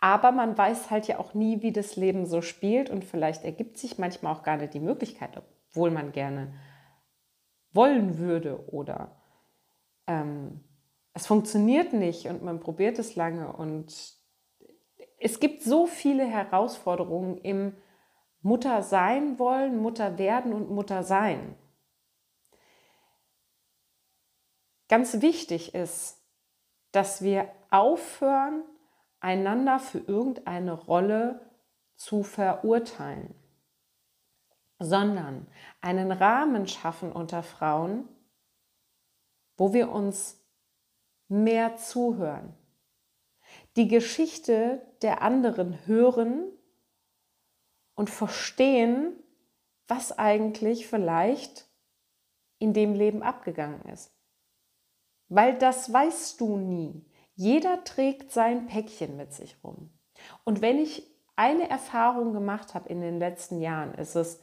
[0.00, 3.76] Aber man weiß halt ja auch nie, wie das Leben so spielt und vielleicht ergibt
[3.76, 6.54] sich manchmal auch gar nicht die Möglichkeit, obwohl man gerne
[7.72, 9.20] wollen würde oder
[10.06, 10.64] ähm,
[11.12, 14.18] es funktioniert nicht und man probiert es lange und
[15.18, 17.76] es gibt so viele Herausforderungen im
[18.42, 21.56] Mutter sein wollen, Mutter werden und Mutter sein.
[24.88, 26.20] Ganz wichtig ist,
[26.90, 28.64] dass wir aufhören,
[29.20, 31.50] einander für irgendeine Rolle
[31.96, 33.34] zu verurteilen,
[34.78, 35.46] sondern
[35.82, 38.08] einen Rahmen schaffen unter Frauen,
[39.58, 40.39] wo wir uns
[41.30, 42.52] mehr zuhören,
[43.76, 46.52] die Geschichte der anderen hören
[47.94, 49.14] und verstehen,
[49.86, 51.66] was eigentlich vielleicht
[52.58, 54.12] in dem Leben abgegangen ist.
[55.28, 57.04] Weil das weißt du nie.
[57.34, 59.90] Jeder trägt sein Päckchen mit sich rum.
[60.44, 64.40] Und wenn ich eine Erfahrung gemacht habe in den letzten Jahren, ist es,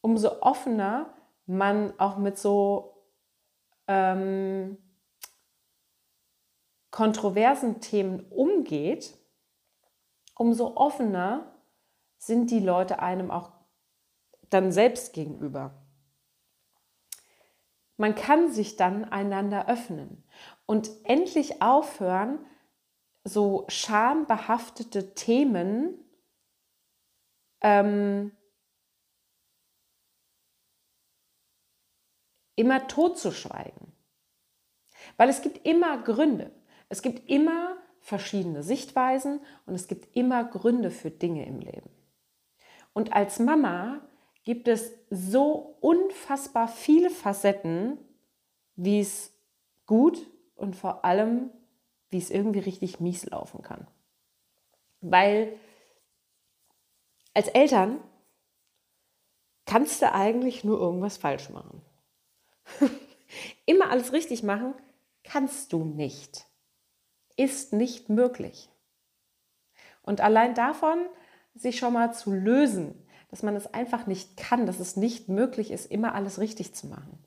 [0.00, 1.14] umso offener
[1.46, 3.04] man auch mit so
[3.88, 4.76] ähm,
[6.90, 9.16] kontroversen Themen umgeht,
[10.34, 11.54] umso offener
[12.16, 13.52] sind die Leute einem auch
[14.50, 15.86] dann selbst gegenüber.
[17.96, 20.24] Man kann sich dann einander öffnen
[20.66, 22.38] und endlich aufhören,
[23.24, 25.98] so schambehaftete Themen
[27.60, 28.32] ähm,
[32.54, 33.92] immer totzuschweigen.
[35.16, 36.52] Weil es gibt immer Gründe.
[36.88, 41.90] Es gibt immer verschiedene Sichtweisen und es gibt immer Gründe für Dinge im Leben.
[42.92, 44.00] Und als Mama
[44.44, 47.98] gibt es so unfassbar viele Facetten,
[48.76, 49.32] wie es
[49.86, 50.18] gut
[50.56, 51.50] und vor allem,
[52.10, 53.86] wie es irgendwie richtig mies laufen kann.
[55.00, 55.58] Weil
[57.34, 58.00] als Eltern
[59.66, 61.82] kannst du eigentlich nur irgendwas falsch machen.
[63.66, 64.74] Immer alles richtig machen
[65.22, 66.47] kannst du nicht
[67.38, 68.68] ist nicht möglich.
[70.02, 71.06] Und allein davon
[71.54, 75.70] sich schon mal zu lösen, dass man es einfach nicht kann, dass es nicht möglich
[75.70, 77.22] ist, immer alles richtig zu machen.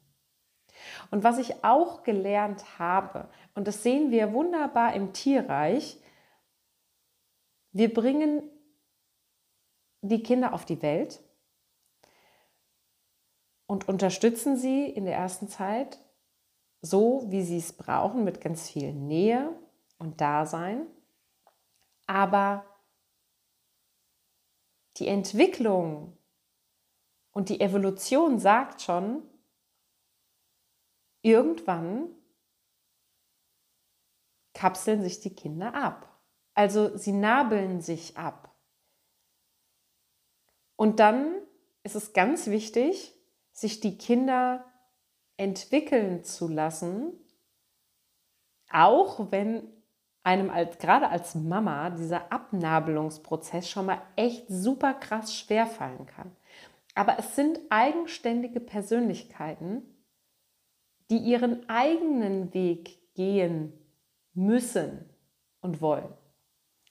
[1.12, 6.00] Und was ich auch gelernt habe, und das sehen wir wunderbar im Tierreich,
[7.72, 8.44] wir bringen
[10.02, 11.22] die Kinder auf die Welt
[13.68, 16.00] und unterstützen sie in der ersten Zeit
[16.82, 19.54] so, wie sie es brauchen, mit ganz viel Nähe,
[20.02, 20.88] und Dasein.
[22.08, 22.66] Aber
[24.98, 26.18] die Entwicklung
[27.32, 29.24] und die Evolution sagt schon,
[31.22, 32.10] irgendwann
[34.54, 36.20] kapseln sich die Kinder ab.
[36.54, 38.54] Also sie nabeln sich ab.
[40.76, 41.36] Und dann
[41.84, 43.16] ist es ganz wichtig,
[43.52, 44.66] sich die Kinder
[45.38, 47.14] entwickeln zu lassen,
[48.70, 49.81] auch wenn
[50.24, 56.32] einem als, gerade als Mama dieser Abnabelungsprozess schon mal echt super krass schwer fallen kann.
[56.94, 59.84] Aber es sind eigenständige Persönlichkeiten,
[61.10, 63.74] die ihren eigenen Weg gehen
[64.34, 65.10] müssen
[65.62, 66.14] und wollen.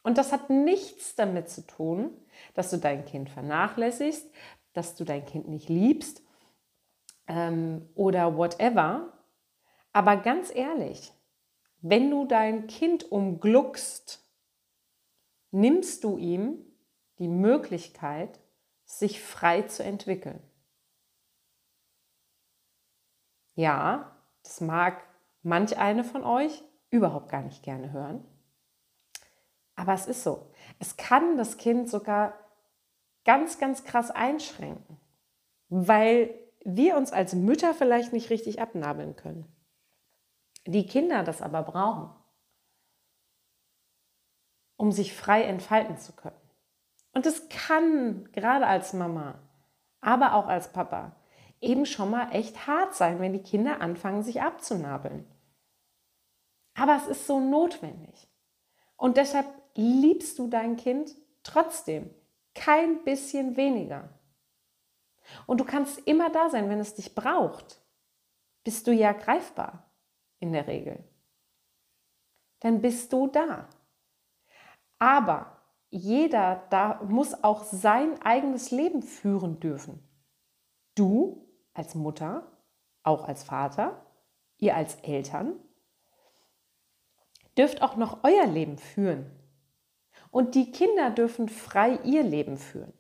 [0.02, 2.10] Und das hat nichts damit zu tun,
[2.54, 4.30] dass du dein Kind vernachlässigst,
[4.72, 6.22] dass du dein Kind nicht liebst
[7.26, 9.12] ähm, oder whatever.
[9.92, 11.12] Aber ganz ehrlich,
[11.82, 14.24] wenn du dein Kind umgluckst,
[15.50, 16.64] nimmst du ihm
[17.18, 18.40] die Möglichkeit,
[18.84, 20.42] sich frei zu entwickeln.
[23.54, 25.02] Ja, das mag
[25.42, 28.24] manch eine von euch überhaupt gar nicht gerne hören.
[29.76, 30.50] Aber es ist so.
[30.78, 32.34] Es kann das Kind sogar
[33.24, 34.98] ganz, ganz krass einschränken,
[35.68, 39.46] weil wir uns als Mütter vielleicht nicht richtig abnabeln können.
[40.66, 42.10] Die Kinder das aber brauchen,
[44.76, 46.36] um sich frei entfalten zu können.
[47.12, 49.40] Und es kann gerade als Mama,
[50.00, 51.16] aber auch als Papa
[51.60, 55.26] eben schon mal echt hart sein, wenn die Kinder anfangen, sich abzunabeln.
[56.74, 58.28] Aber es ist so notwendig.
[58.96, 62.10] Und deshalb liebst du dein Kind trotzdem
[62.54, 64.08] kein bisschen weniger.
[65.46, 67.82] Und du kannst immer da sein, wenn es dich braucht.
[68.64, 69.89] Bist du ja greifbar
[70.40, 71.04] in der Regel.
[72.60, 73.68] Dann bist du da.
[74.98, 80.02] Aber jeder da muss auch sein eigenes Leben führen dürfen.
[80.94, 82.46] Du als Mutter,
[83.02, 84.04] auch als Vater,
[84.58, 85.58] ihr als Eltern,
[87.56, 89.30] dürft auch noch euer Leben führen.
[90.30, 92.92] Und die Kinder dürfen frei ihr Leben führen.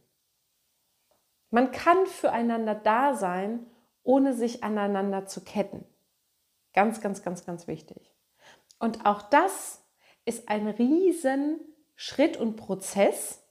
[1.50, 3.66] Man kann füreinander da sein,
[4.02, 5.84] ohne sich aneinander zu ketten.
[6.72, 8.14] Ganz, ganz, ganz, ganz wichtig.
[8.78, 9.82] Und auch das
[10.24, 11.60] ist ein riesen
[11.96, 13.42] Schritt und Prozess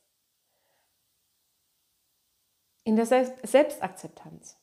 [2.83, 4.57] in der Selbstakzeptanz.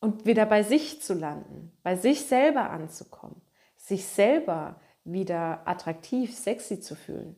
[0.00, 3.42] Und wieder bei sich zu landen, bei sich selber anzukommen,
[3.76, 7.36] sich selber wieder attraktiv, sexy zu fühlen,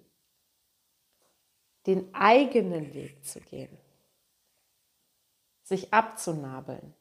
[1.87, 3.77] den eigenen Weg zu gehen,
[5.63, 6.95] sich abzunabeln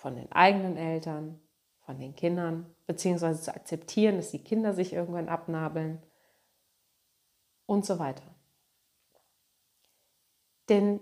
[0.00, 1.38] von den eigenen Eltern,
[1.80, 6.02] von den Kindern, beziehungsweise zu akzeptieren, dass die Kinder sich irgendwann abnabeln
[7.66, 8.24] und so weiter.
[10.70, 11.00] Denn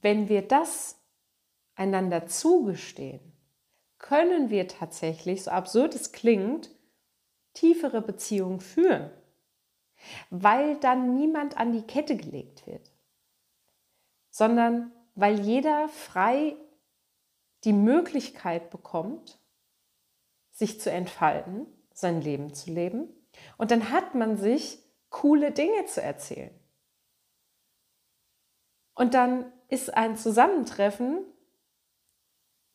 [0.00, 0.96] wenn wir das
[1.74, 3.32] einander zugestehen,
[3.98, 6.70] können wir tatsächlich, so absurd es klingt,
[7.52, 9.10] tiefere Beziehungen führen,
[10.30, 12.92] weil dann niemand an die Kette gelegt wird,
[14.30, 16.56] sondern weil jeder frei
[17.64, 19.38] die Möglichkeit bekommt,
[20.50, 23.08] sich zu entfalten, sein Leben zu leben.
[23.56, 24.78] Und dann hat man sich
[25.10, 26.54] coole Dinge zu erzählen.
[28.94, 31.24] Und dann ist ein Zusammentreffen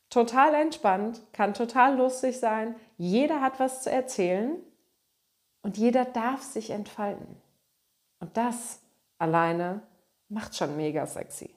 [0.09, 2.75] total entspannt, kann total lustig sein.
[2.97, 4.61] Jeder hat was zu erzählen
[5.61, 7.41] und jeder darf sich entfalten.
[8.19, 8.81] Und das
[9.17, 9.81] alleine
[10.27, 11.55] macht schon mega sexy.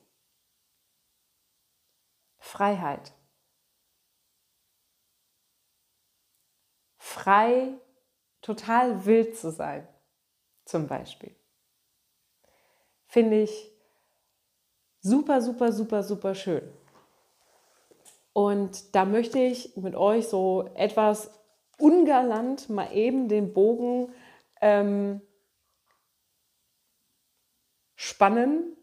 [2.38, 3.12] Freiheit.
[7.12, 7.75] Frei,
[8.40, 9.87] total wild zu sein,
[10.64, 11.37] zum Beispiel.
[13.07, 13.70] Finde ich
[15.01, 16.72] super, super, super, super schön.
[18.33, 21.31] Und da möchte ich mit euch so etwas
[21.77, 24.14] ungalant mal eben den Bogen
[24.62, 25.20] ähm,
[27.94, 28.75] spannen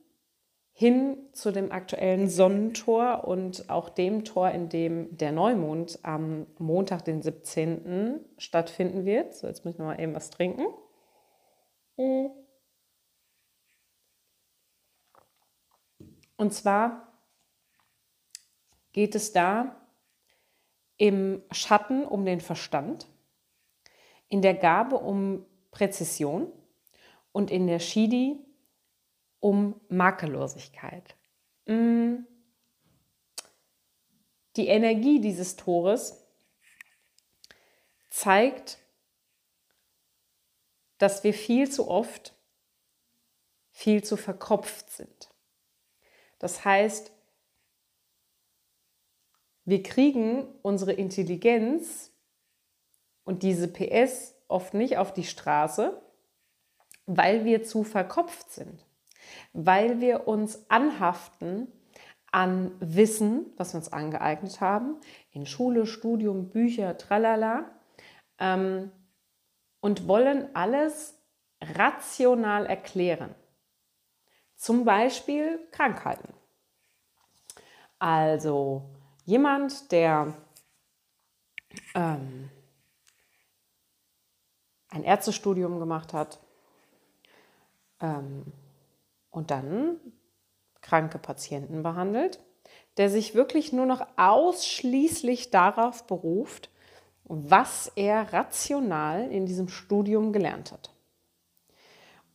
[0.79, 7.03] hin zu dem aktuellen Sonnentor und auch dem Tor, in dem der Neumond am Montag,
[7.03, 8.21] den 17.
[8.37, 9.35] stattfinden wird.
[9.35, 10.63] So, jetzt muss ich noch mal eben was trinken.
[16.37, 17.11] Und zwar
[18.93, 19.85] geht es da
[20.95, 23.05] im Schatten um den Verstand,
[24.29, 26.49] in der Gabe um Präzision
[27.33, 28.45] und in der Shidi
[29.39, 31.15] um Makellosigkeit.
[31.65, 32.25] Mm.
[34.55, 36.25] Die Energie dieses Tores
[38.09, 38.79] zeigt,
[40.97, 42.35] dass wir viel zu oft
[43.79, 45.29] viel zu verkopft sind.
[46.37, 47.13] Das heißt,
[49.63, 52.11] wir kriegen unsere Intelligenz
[53.23, 56.01] und diese PS oft nicht auf die Straße,
[57.05, 58.85] weil wir zu verkopft sind,
[59.53, 61.67] weil wir uns anhaften
[62.31, 64.97] an Wissen, was wir uns angeeignet haben,
[65.31, 67.71] in Schule, Studium, Bücher, tralala,
[68.37, 68.91] ähm,
[69.81, 71.17] und wollen alles
[71.61, 73.33] rational erklären.
[74.55, 76.33] Zum Beispiel Krankheiten.
[77.97, 78.89] Also
[79.25, 80.33] jemand, der
[81.95, 82.49] ähm,
[84.89, 86.39] ein Ärztestudium gemacht hat
[87.99, 88.45] ähm,
[89.31, 89.99] und dann
[90.81, 92.39] kranke Patienten behandelt,
[92.97, 96.69] der sich wirklich nur noch ausschließlich darauf beruft,
[97.23, 100.91] was er rational in diesem Studium gelernt hat.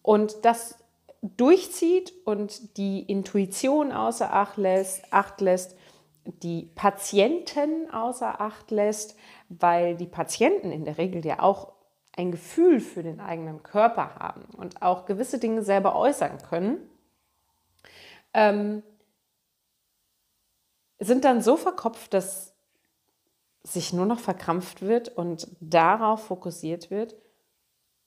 [0.02, 0.76] Und das
[1.22, 5.76] durchzieht und die Intuition außer Acht lässt, Acht lässt,
[6.24, 9.16] die Patienten außer Acht lässt,
[9.48, 11.73] weil die Patienten in der Regel ja auch
[12.16, 16.88] ein Gefühl für den eigenen Körper haben und auch gewisse Dinge selber äußern können,
[18.32, 18.82] ähm,
[20.98, 22.54] sind dann so verkopft, dass
[23.62, 27.16] sich nur noch verkrampft wird und darauf fokussiert wird,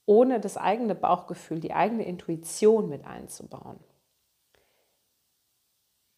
[0.06, 3.80] ohne das eigene Bauchgefühl, die eigene Intuition mit einzubauen.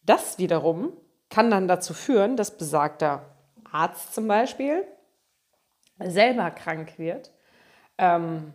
[0.02, 0.92] Das wiederum
[1.28, 4.86] kann dann dazu führen, dass besagter Arzt zum Beispiel
[5.98, 7.32] selber krank wird,
[8.00, 8.54] ähm,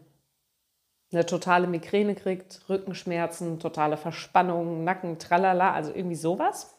[1.12, 6.76] eine totale Migräne kriegt, Rückenschmerzen, totale Verspannung, Nacken, tralala, also irgendwie sowas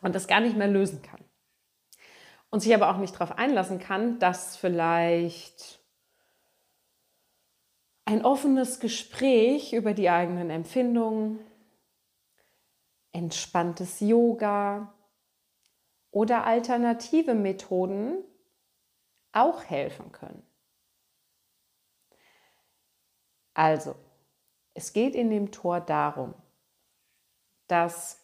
[0.00, 1.20] und das gar nicht mehr lösen kann.
[2.50, 5.78] Und sich aber auch nicht darauf einlassen kann, dass vielleicht
[8.06, 11.40] ein offenes Gespräch über die eigenen Empfindungen,
[13.12, 14.94] entspanntes Yoga
[16.10, 18.24] oder alternative Methoden
[19.32, 20.47] auch helfen können.
[23.58, 23.96] Also,
[24.74, 26.32] es geht in dem Tor darum,
[27.68, 28.18] dass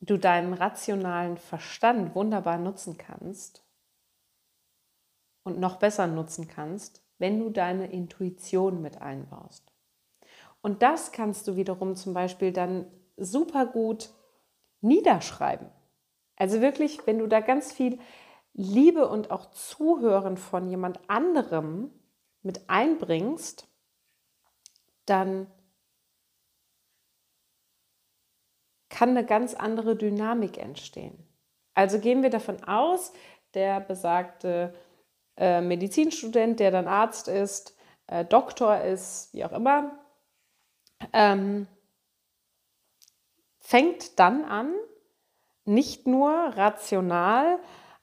[0.00, 3.64] du deinen rationalen Verstand wunderbar nutzen kannst
[5.42, 9.72] und noch besser nutzen kannst, wenn du deine Intuition mit einbaust.
[10.62, 14.14] Und das kannst du wiederum zum Beispiel dann super gut
[14.80, 15.68] niederschreiben.
[16.36, 17.98] Also wirklich, wenn du da ganz viel
[18.54, 21.90] Liebe und auch Zuhören von jemand anderem
[22.42, 23.68] mit einbringst,
[25.06, 25.46] dann
[28.88, 31.26] kann eine ganz andere Dynamik entstehen.
[31.74, 33.12] Also gehen wir davon aus,
[33.54, 34.74] der besagte
[35.36, 37.74] äh, Medizinstudent, der dann Arzt ist,
[38.06, 39.98] äh, Doktor ist, wie auch immer,
[41.12, 41.66] ähm,
[43.58, 44.74] fängt dann an,
[45.64, 47.58] nicht nur rational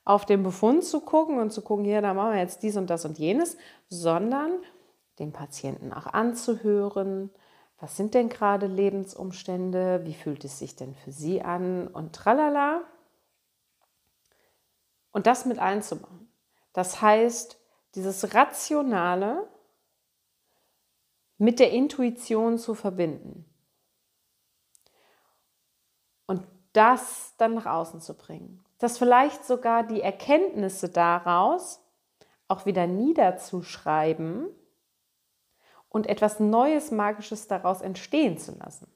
[0.10, 2.90] auf den Befund zu gucken und zu gucken, hier, da machen wir jetzt dies und
[2.90, 3.58] das und jenes,
[3.90, 4.52] sondern
[5.20, 7.30] den Patienten auch anzuhören,
[7.78, 12.82] was sind denn gerade Lebensumstände, wie fühlt es sich denn für Sie an und tralala.
[15.12, 16.28] Und das mit einzubauen.
[16.74, 17.60] Das heißt,
[17.94, 19.48] dieses Rationale
[21.38, 23.46] mit der Intuition zu verbinden
[26.26, 28.66] und das dann nach außen zu bringen.
[28.80, 31.82] Dass vielleicht sogar die Erkenntnisse daraus
[32.48, 34.50] auch wieder niederzuschreiben
[35.90, 38.88] und etwas Neues, Magisches daraus entstehen zu lassen.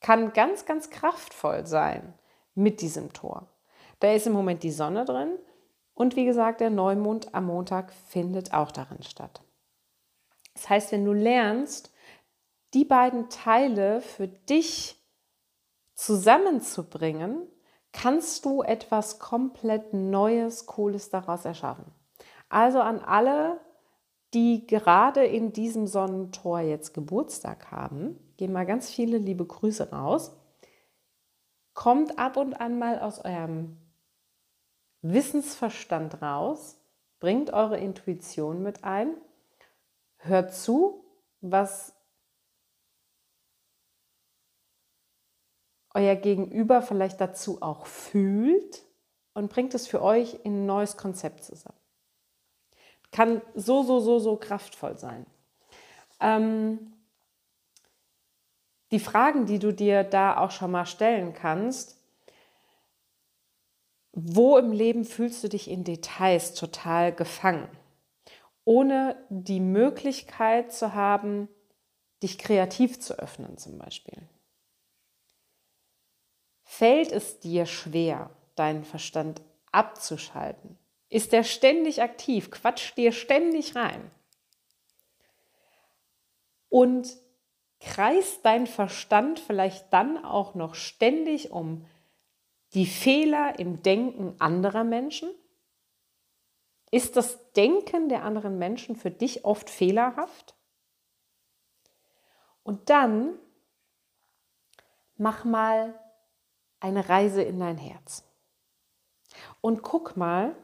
[0.00, 2.14] Kann ganz, ganz kraftvoll sein
[2.54, 3.48] mit diesem Tor.
[4.00, 5.38] Da ist im Moment die Sonne drin
[5.94, 9.42] und wie gesagt, der Neumond am Montag findet auch darin statt.
[10.54, 11.92] Das heißt, wenn du lernst,
[12.74, 15.02] die beiden Teile für dich
[15.94, 17.46] zusammenzubringen,
[17.96, 21.86] kannst du etwas komplett Neues, Cooles daraus erschaffen.
[22.50, 23.58] Also an alle,
[24.34, 30.36] die gerade in diesem Sonnentor jetzt Geburtstag haben, gehen mal ganz viele liebe Grüße raus.
[31.72, 33.78] Kommt ab und an mal aus eurem
[35.00, 36.78] Wissensverstand raus,
[37.18, 39.14] bringt eure Intuition mit ein,
[40.18, 41.02] hört zu,
[41.40, 41.95] was
[45.96, 48.84] euer Gegenüber vielleicht dazu auch fühlt
[49.34, 51.78] und bringt es für euch in ein neues Konzept zusammen
[53.16, 55.24] kann so, so, so, so kraftvoll sein.
[56.20, 56.92] Ähm,
[58.90, 61.96] die Fragen, die du dir da auch schon mal stellen kannst,
[64.12, 67.68] wo im Leben fühlst du dich in Details total gefangen,
[68.64, 71.48] ohne die Möglichkeit zu haben,
[72.22, 74.22] dich kreativ zu öffnen zum Beispiel?
[76.78, 79.40] Fällt es dir schwer, deinen Verstand
[79.72, 80.76] abzuschalten?
[81.08, 84.10] Ist der ständig aktiv, quatscht dir ständig rein.
[86.68, 87.16] Und
[87.80, 91.86] kreist dein Verstand vielleicht dann auch noch ständig um
[92.74, 95.30] die Fehler im Denken anderer Menschen?
[96.90, 100.54] Ist das Denken der anderen Menschen für dich oft fehlerhaft?
[102.62, 103.38] Und dann
[105.16, 105.98] mach mal
[106.80, 108.24] eine Reise in dein Herz.
[109.60, 110.56] Und guck mal,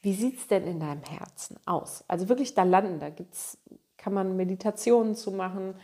[0.00, 2.04] wie sieht es denn in deinem Herzen aus?
[2.08, 3.58] Also wirklich da landen, da gibt's,
[3.96, 5.74] kann man Meditationen zu machen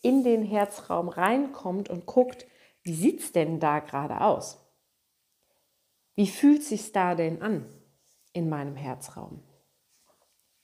[0.00, 2.46] in den Herzraum reinkommt und guckt,
[2.82, 4.58] wie sieht es denn da gerade aus?
[6.14, 7.66] Wie fühlt sich da denn an
[8.32, 9.42] in meinem Herzraum?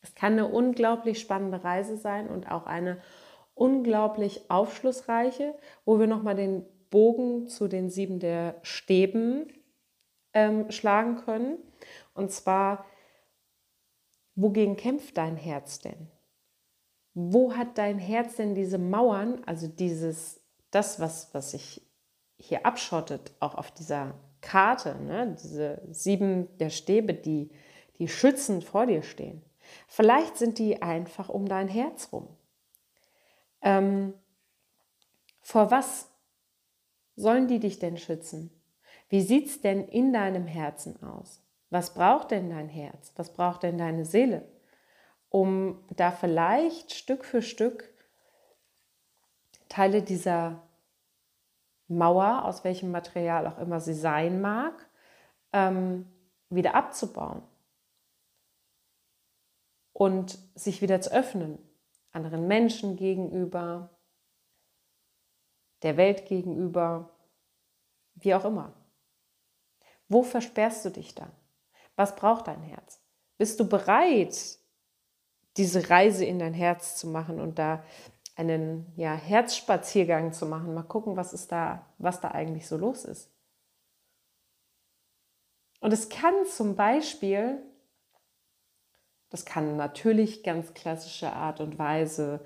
[0.00, 3.00] Es kann eine unglaublich spannende Reise sein und auch eine
[3.54, 9.52] unglaublich aufschlussreiche, wo wir nochmal den Bogen zu den sieben der Stäben
[10.32, 11.58] ähm, schlagen können.
[12.14, 12.84] Und zwar,
[14.34, 16.08] wogegen kämpft dein Herz denn?
[17.14, 21.82] Wo hat dein Herz denn diese Mauern, also dieses, das, was, was sich
[22.36, 25.36] hier abschottet, auch auf dieser Karte, ne?
[25.42, 27.50] diese sieben der Stäbe, die,
[27.98, 29.42] die schützend vor dir stehen.
[29.86, 32.28] Vielleicht sind die einfach um dein Herz rum.
[33.60, 34.14] Ähm,
[35.40, 36.07] vor was
[37.18, 38.50] sollen die dich denn schützen?
[39.08, 41.42] Wie sieht es denn in deinem Herzen aus?
[41.70, 43.12] Was braucht denn dein Herz?
[43.16, 44.48] Was braucht denn deine Seele?
[45.28, 47.92] Um da vielleicht Stück für Stück
[49.68, 50.62] Teile dieser
[51.88, 54.88] Mauer, aus welchem Material auch immer sie sein mag,
[55.52, 56.06] ähm,
[56.48, 57.42] wieder abzubauen
[59.92, 61.58] und sich wieder zu öffnen,
[62.12, 63.90] anderen Menschen gegenüber,
[65.82, 67.10] der Welt gegenüber,
[68.14, 68.72] wie auch immer.
[70.08, 71.30] Wo versperrst du dich da?
[71.96, 73.00] Was braucht dein Herz?
[73.36, 74.58] Bist du bereit,
[75.56, 77.84] diese Reise in dein Herz zu machen und da
[78.36, 80.74] einen ja, Herzspaziergang zu machen?
[80.74, 83.30] Mal gucken, was ist da, was da eigentlich so los ist.
[85.80, 87.62] Und es kann zum Beispiel,
[89.30, 92.44] das kann natürlich ganz klassische Art und Weise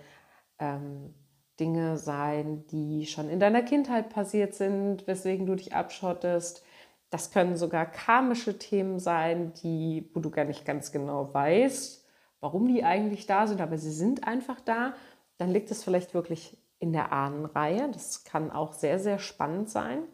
[0.59, 1.15] ähm,
[1.61, 6.65] Dinge sein, die schon in deiner Kindheit passiert sind, weswegen du dich abschottest.
[7.11, 12.07] Das können sogar karmische Themen sein, die, wo du gar nicht ganz genau weißt,
[12.41, 14.95] warum die eigentlich da sind, aber sie sind einfach da.
[15.37, 17.89] Dann liegt es vielleicht wirklich in der Ahnenreihe.
[17.93, 20.05] Das kann auch sehr, sehr spannend sein.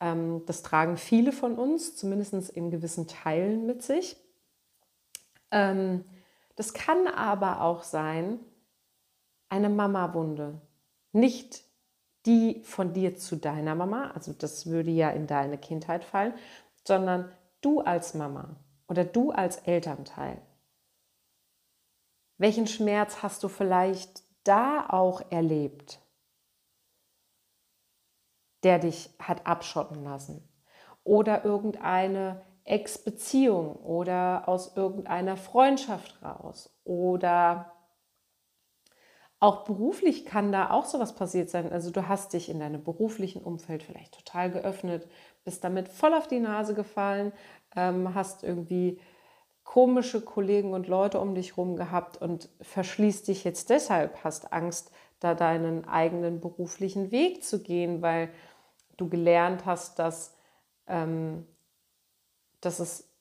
[0.00, 4.16] Ähm, das tragen viele von uns, zumindest in gewissen Teilen mit sich.
[5.50, 6.04] Ähm,
[6.56, 8.38] das kann aber auch sein,
[9.48, 10.60] eine Mama-Wunde,
[11.14, 11.64] nicht
[12.26, 16.34] die von dir zu deiner Mama, also das würde ja in deine Kindheit fallen,
[16.84, 18.56] sondern du als Mama
[18.88, 20.40] oder du als Elternteil.
[22.38, 26.00] Welchen Schmerz hast du vielleicht da auch erlebt,
[28.62, 30.48] der dich hat abschotten lassen?
[31.04, 37.73] Oder irgendeine Ex-Beziehung oder aus irgendeiner Freundschaft raus oder
[39.44, 41.70] auch beruflich kann da auch sowas passiert sein.
[41.70, 45.06] Also du hast dich in deinem beruflichen Umfeld vielleicht total geöffnet,
[45.44, 47.30] bist damit voll auf die Nase gefallen,
[47.76, 48.98] ähm, hast irgendwie
[49.62, 54.90] komische Kollegen und Leute um dich herum gehabt und verschließt dich jetzt deshalb, hast Angst,
[55.20, 58.30] da deinen eigenen beruflichen Weg zu gehen, weil
[58.96, 60.34] du gelernt hast, dass,
[60.86, 61.46] ähm,
[62.62, 63.13] dass es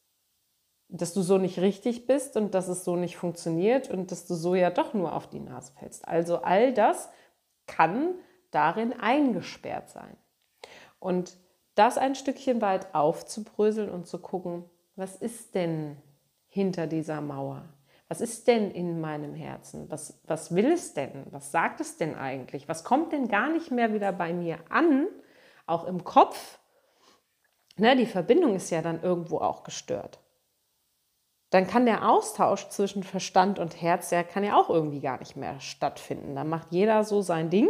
[0.99, 4.35] dass du so nicht richtig bist und dass es so nicht funktioniert und dass du
[4.35, 6.07] so ja doch nur auf die Nase fällst.
[6.07, 7.09] Also all das
[7.65, 8.15] kann
[8.51, 10.15] darin eingesperrt sein.
[10.99, 11.35] Und
[11.75, 14.65] das ein Stückchen weit aufzubröseln und zu gucken,
[14.95, 15.97] was ist denn
[16.47, 17.63] hinter dieser Mauer?
[18.07, 19.89] Was ist denn in meinem Herzen?
[19.89, 21.25] Was, was will es denn?
[21.31, 22.67] Was sagt es denn eigentlich?
[22.67, 25.07] Was kommt denn gar nicht mehr wieder bei mir an,
[25.65, 26.59] auch im Kopf,
[27.77, 30.19] ne, die Verbindung ist ja dann irgendwo auch gestört.
[31.53, 35.35] Dann kann der Austausch zwischen Verstand und Herz, ja, kann ja auch irgendwie gar nicht
[35.35, 36.33] mehr stattfinden.
[36.33, 37.69] Da macht jeder so sein Ding.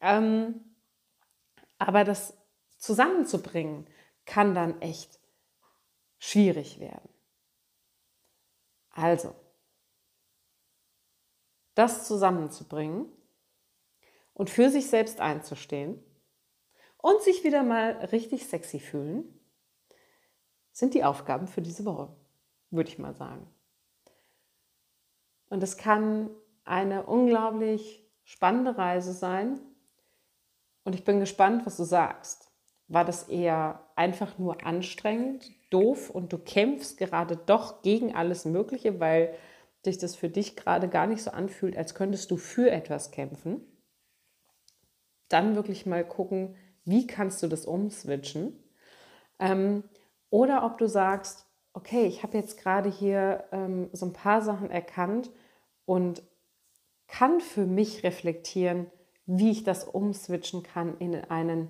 [0.00, 0.76] Ähm,
[1.78, 2.38] aber das
[2.78, 3.88] zusammenzubringen,
[4.24, 5.18] kann dann echt
[6.20, 7.08] schwierig werden.
[8.90, 9.34] Also,
[11.74, 13.10] das zusammenzubringen
[14.32, 16.00] und für sich selbst einzustehen
[16.98, 19.24] und sich wieder mal richtig sexy fühlen,
[20.70, 22.21] sind die Aufgaben für diese Woche,
[22.72, 23.46] würde ich mal sagen.
[25.48, 26.30] Und es kann
[26.64, 29.60] eine unglaublich spannende Reise sein.
[30.84, 32.50] Und ich bin gespannt, was du sagst.
[32.88, 39.00] War das eher einfach nur anstrengend, doof und du kämpfst gerade doch gegen alles Mögliche,
[39.00, 39.34] weil
[39.84, 43.60] sich das für dich gerade gar nicht so anfühlt, als könntest du für etwas kämpfen?
[45.28, 48.58] Dann wirklich mal gucken, wie kannst du das umswitchen?
[49.38, 49.84] Ähm,
[50.30, 54.70] oder ob du sagst, okay, ich habe jetzt gerade hier ähm, so ein paar Sachen
[54.70, 55.30] erkannt
[55.84, 56.22] und
[57.06, 58.90] kann für mich reflektieren,
[59.26, 61.68] wie ich das umswitchen kann in einen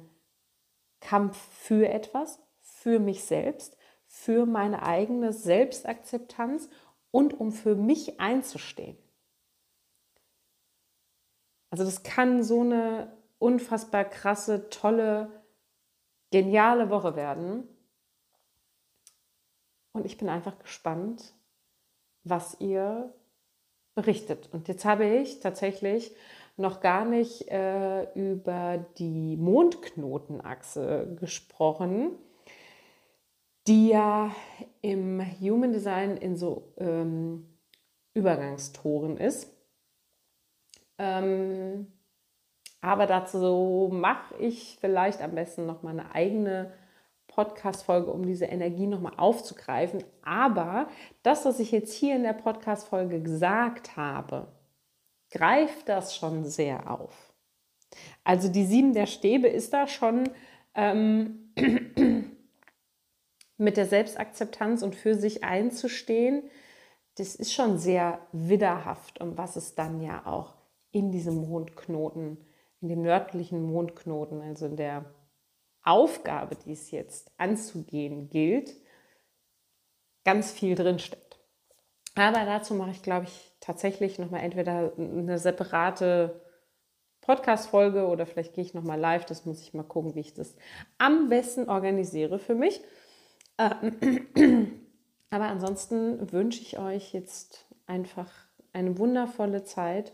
[1.01, 3.77] Kampf für etwas, für mich selbst,
[4.07, 6.69] für meine eigene Selbstakzeptanz
[7.11, 8.97] und um für mich einzustehen.
[11.71, 15.43] Also das kann so eine unfassbar krasse, tolle,
[16.31, 17.67] geniale Woche werden.
[19.93, 21.35] Und ich bin einfach gespannt,
[22.25, 23.13] was ihr
[23.95, 24.49] berichtet.
[24.53, 26.15] Und jetzt habe ich tatsächlich
[26.57, 32.13] noch gar nicht äh, über die Mondknotenachse gesprochen,
[33.67, 34.35] die ja
[34.81, 37.59] im Human Design in so ähm,
[38.15, 39.51] Übergangstoren ist.
[40.99, 41.87] Ähm,
[42.81, 46.73] aber dazu mache ich vielleicht am besten noch mal eine eigene
[47.35, 50.05] Podcast-Folge, um diese Energie nochmal aufzugreifen.
[50.23, 50.89] Aber
[51.23, 54.49] das, was ich jetzt hier in der Podcast-Folge gesagt habe,
[55.31, 57.33] greift das schon sehr auf.
[58.25, 60.31] Also die sieben der Stäbe ist da schon
[60.75, 61.53] ähm,
[63.57, 66.45] mit der Selbstakzeptanz und für sich einzustehen.
[67.17, 70.55] Das ist schon sehr widderhaft, um was es dann ja auch
[70.91, 72.39] in diesem Mondknoten
[72.83, 75.05] in dem nördlichen Mondknoten, also in der
[75.85, 78.75] Aufgabe, die es jetzt anzugehen gilt,
[80.25, 81.39] ganz viel drinsteckt.
[82.15, 86.43] Aber dazu mache ich, glaube ich, tatsächlich nochmal entweder eine separate
[87.23, 89.25] Podcast-Folge oder vielleicht gehe ich nochmal live.
[89.25, 90.57] Das muss ich mal gucken, wie ich das
[90.99, 92.83] am besten organisiere für mich.
[93.57, 93.71] Äh,
[95.31, 98.31] aber ansonsten wünsche ich euch jetzt einfach
[98.73, 100.13] eine wundervolle Zeit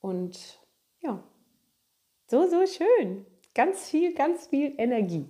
[0.00, 0.60] und
[1.00, 1.22] ja,
[2.26, 3.26] so, so schön.
[3.52, 5.28] Ganz viel, ganz viel Energie.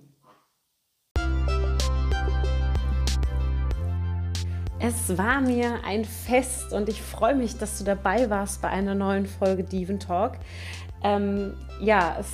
[4.79, 8.93] Es war mir ein Fest und ich freue mich, dass du dabei warst bei einer
[8.93, 10.33] neuen Folge Diven Talk.
[11.03, 12.31] Ähm, ja, es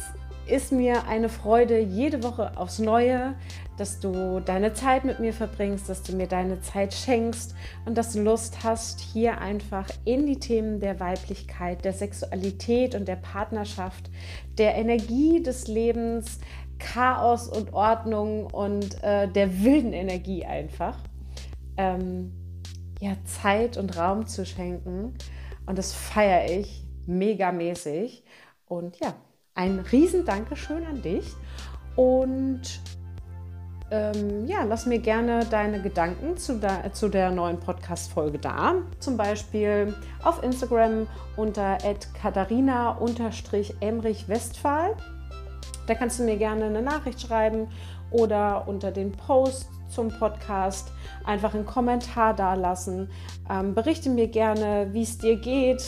[0.49, 3.35] ist mir eine Freude jede Woche aufs Neue,
[3.77, 7.53] dass du deine Zeit mit mir verbringst, dass du mir deine Zeit schenkst
[7.85, 13.07] und dass du Lust hast, hier einfach in die Themen der Weiblichkeit, der Sexualität und
[13.07, 14.09] der Partnerschaft,
[14.57, 16.39] der Energie des Lebens,
[16.79, 20.97] Chaos und Ordnung und äh, der wilden Energie einfach,
[21.77, 22.31] ähm,
[22.99, 25.13] ja, Zeit und Raum zu schenken.
[25.65, 28.23] Und das feiere ich megamäßig.
[28.67, 29.15] Und ja,
[29.57, 31.35] ein riesen Dankeschön an dich
[31.97, 32.61] und
[33.89, 38.75] ähm, ja, lass mir gerne deine Gedanken zu, da, zu der neuen Podcast-Folge da.
[38.99, 41.79] Zum Beispiel auf Instagram unter
[42.21, 44.95] katharina-emrich-westphal.
[45.87, 47.69] Da kannst du mir gerne eine Nachricht schreiben
[48.11, 50.91] oder unter den Post zum Podcast
[51.25, 53.09] einfach einen Kommentar da lassen.
[53.49, 55.81] Ähm, berichte mir gerne, wie es dir geht,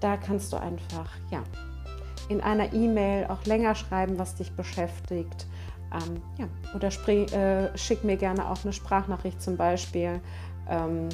[0.01, 1.43] Da kannst du einfach ja,
[2.29, 5.47] in einer E-Mail auch länger schreiben, was dich beschäftigt.
[5.97, 10.21] Ähm, ja, oder äh, schick mir gerne auch eine Sprachnachricht zum Beispiel
[10.69, 11.09] ähm,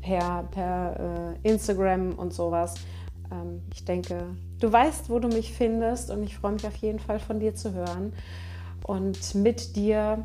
[0.00, 2.74] per, per äh, Instagram und sowas.
[3.30, 4.24] Ähm, ich denke,
[4.60, 7.54] du weißt, wo du mich findest und ich freue mich auf jeden Fall von dir
[7.54, 8.12] zu hören
[8.86, 10.24] und mit dir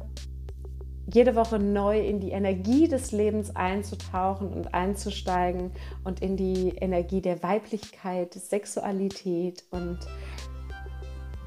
[1.06, 5.72] jede Woche neu in die Energie des Lebens einzutauchen und einzusteigen
[6.04, 10.00] und in die Energie der Weiblichkeit, Sexualität und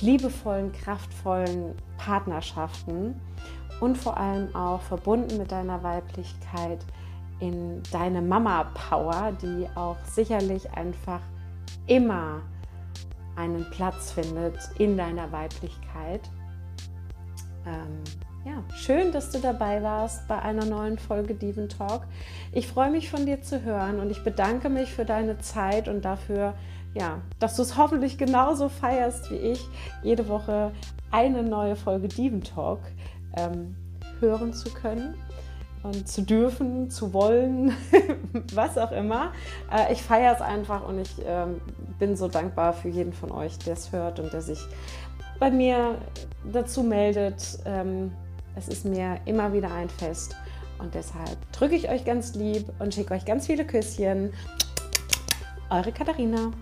[0.01, 3.21] liebevollen, kraftvollen Partnerschaften
[3.81, 6.79] und vor allem auch verbunden mit deiner Weiblichkeit
[7.41, 11.21] in deine Mama-Power, die auch sicherlich einfach
[11.87, 12.43] immer
[13.37, 16.23] einen Platz findet in deiner Weiblichkeit.
[17.67, 18.03] Ähm,
[18.47, 22.03] ja, schön, dass du dabei warst bei einer neuen Folge Diven Talk.
[22.53, 26.05] Ich freue mich von dir zu hören und ich bedanke mich für deine Zeit und
[26.05, 26.55] dafür,
[26.97, 29.69] ja, dass du es hoffentlich genauso feierst wie ich,
[30.03, 30.73] jede Woche
[31.11, 32.81] eine neue Folge Diven Talk
[33.37, 33.77] ähm,
[34.19, 35.15] hören zu können
[35.83, 37.77] und zu dürfen, zu wollen,
[38.55, 39.33] was auch immer.
[39.71, 41.61] Äh, ich feiere es einfach und ich ähm,
[41.99, 44.61] bin so dankbar für jeden von euch, der es hört und der sich
[45.39, 45.99] bei mir
[46.51, 47.59] dazu meldet.
[47.67, 48.11] Ähm,
[48.55, 50.35] es ist mir immer wieder ein Fest
[50.79, 54.33] und deshalb drücke ich euch ganz lieb und schicke euch ganz viele Küsschen.
[55.69, 56.53] Eure Katharina.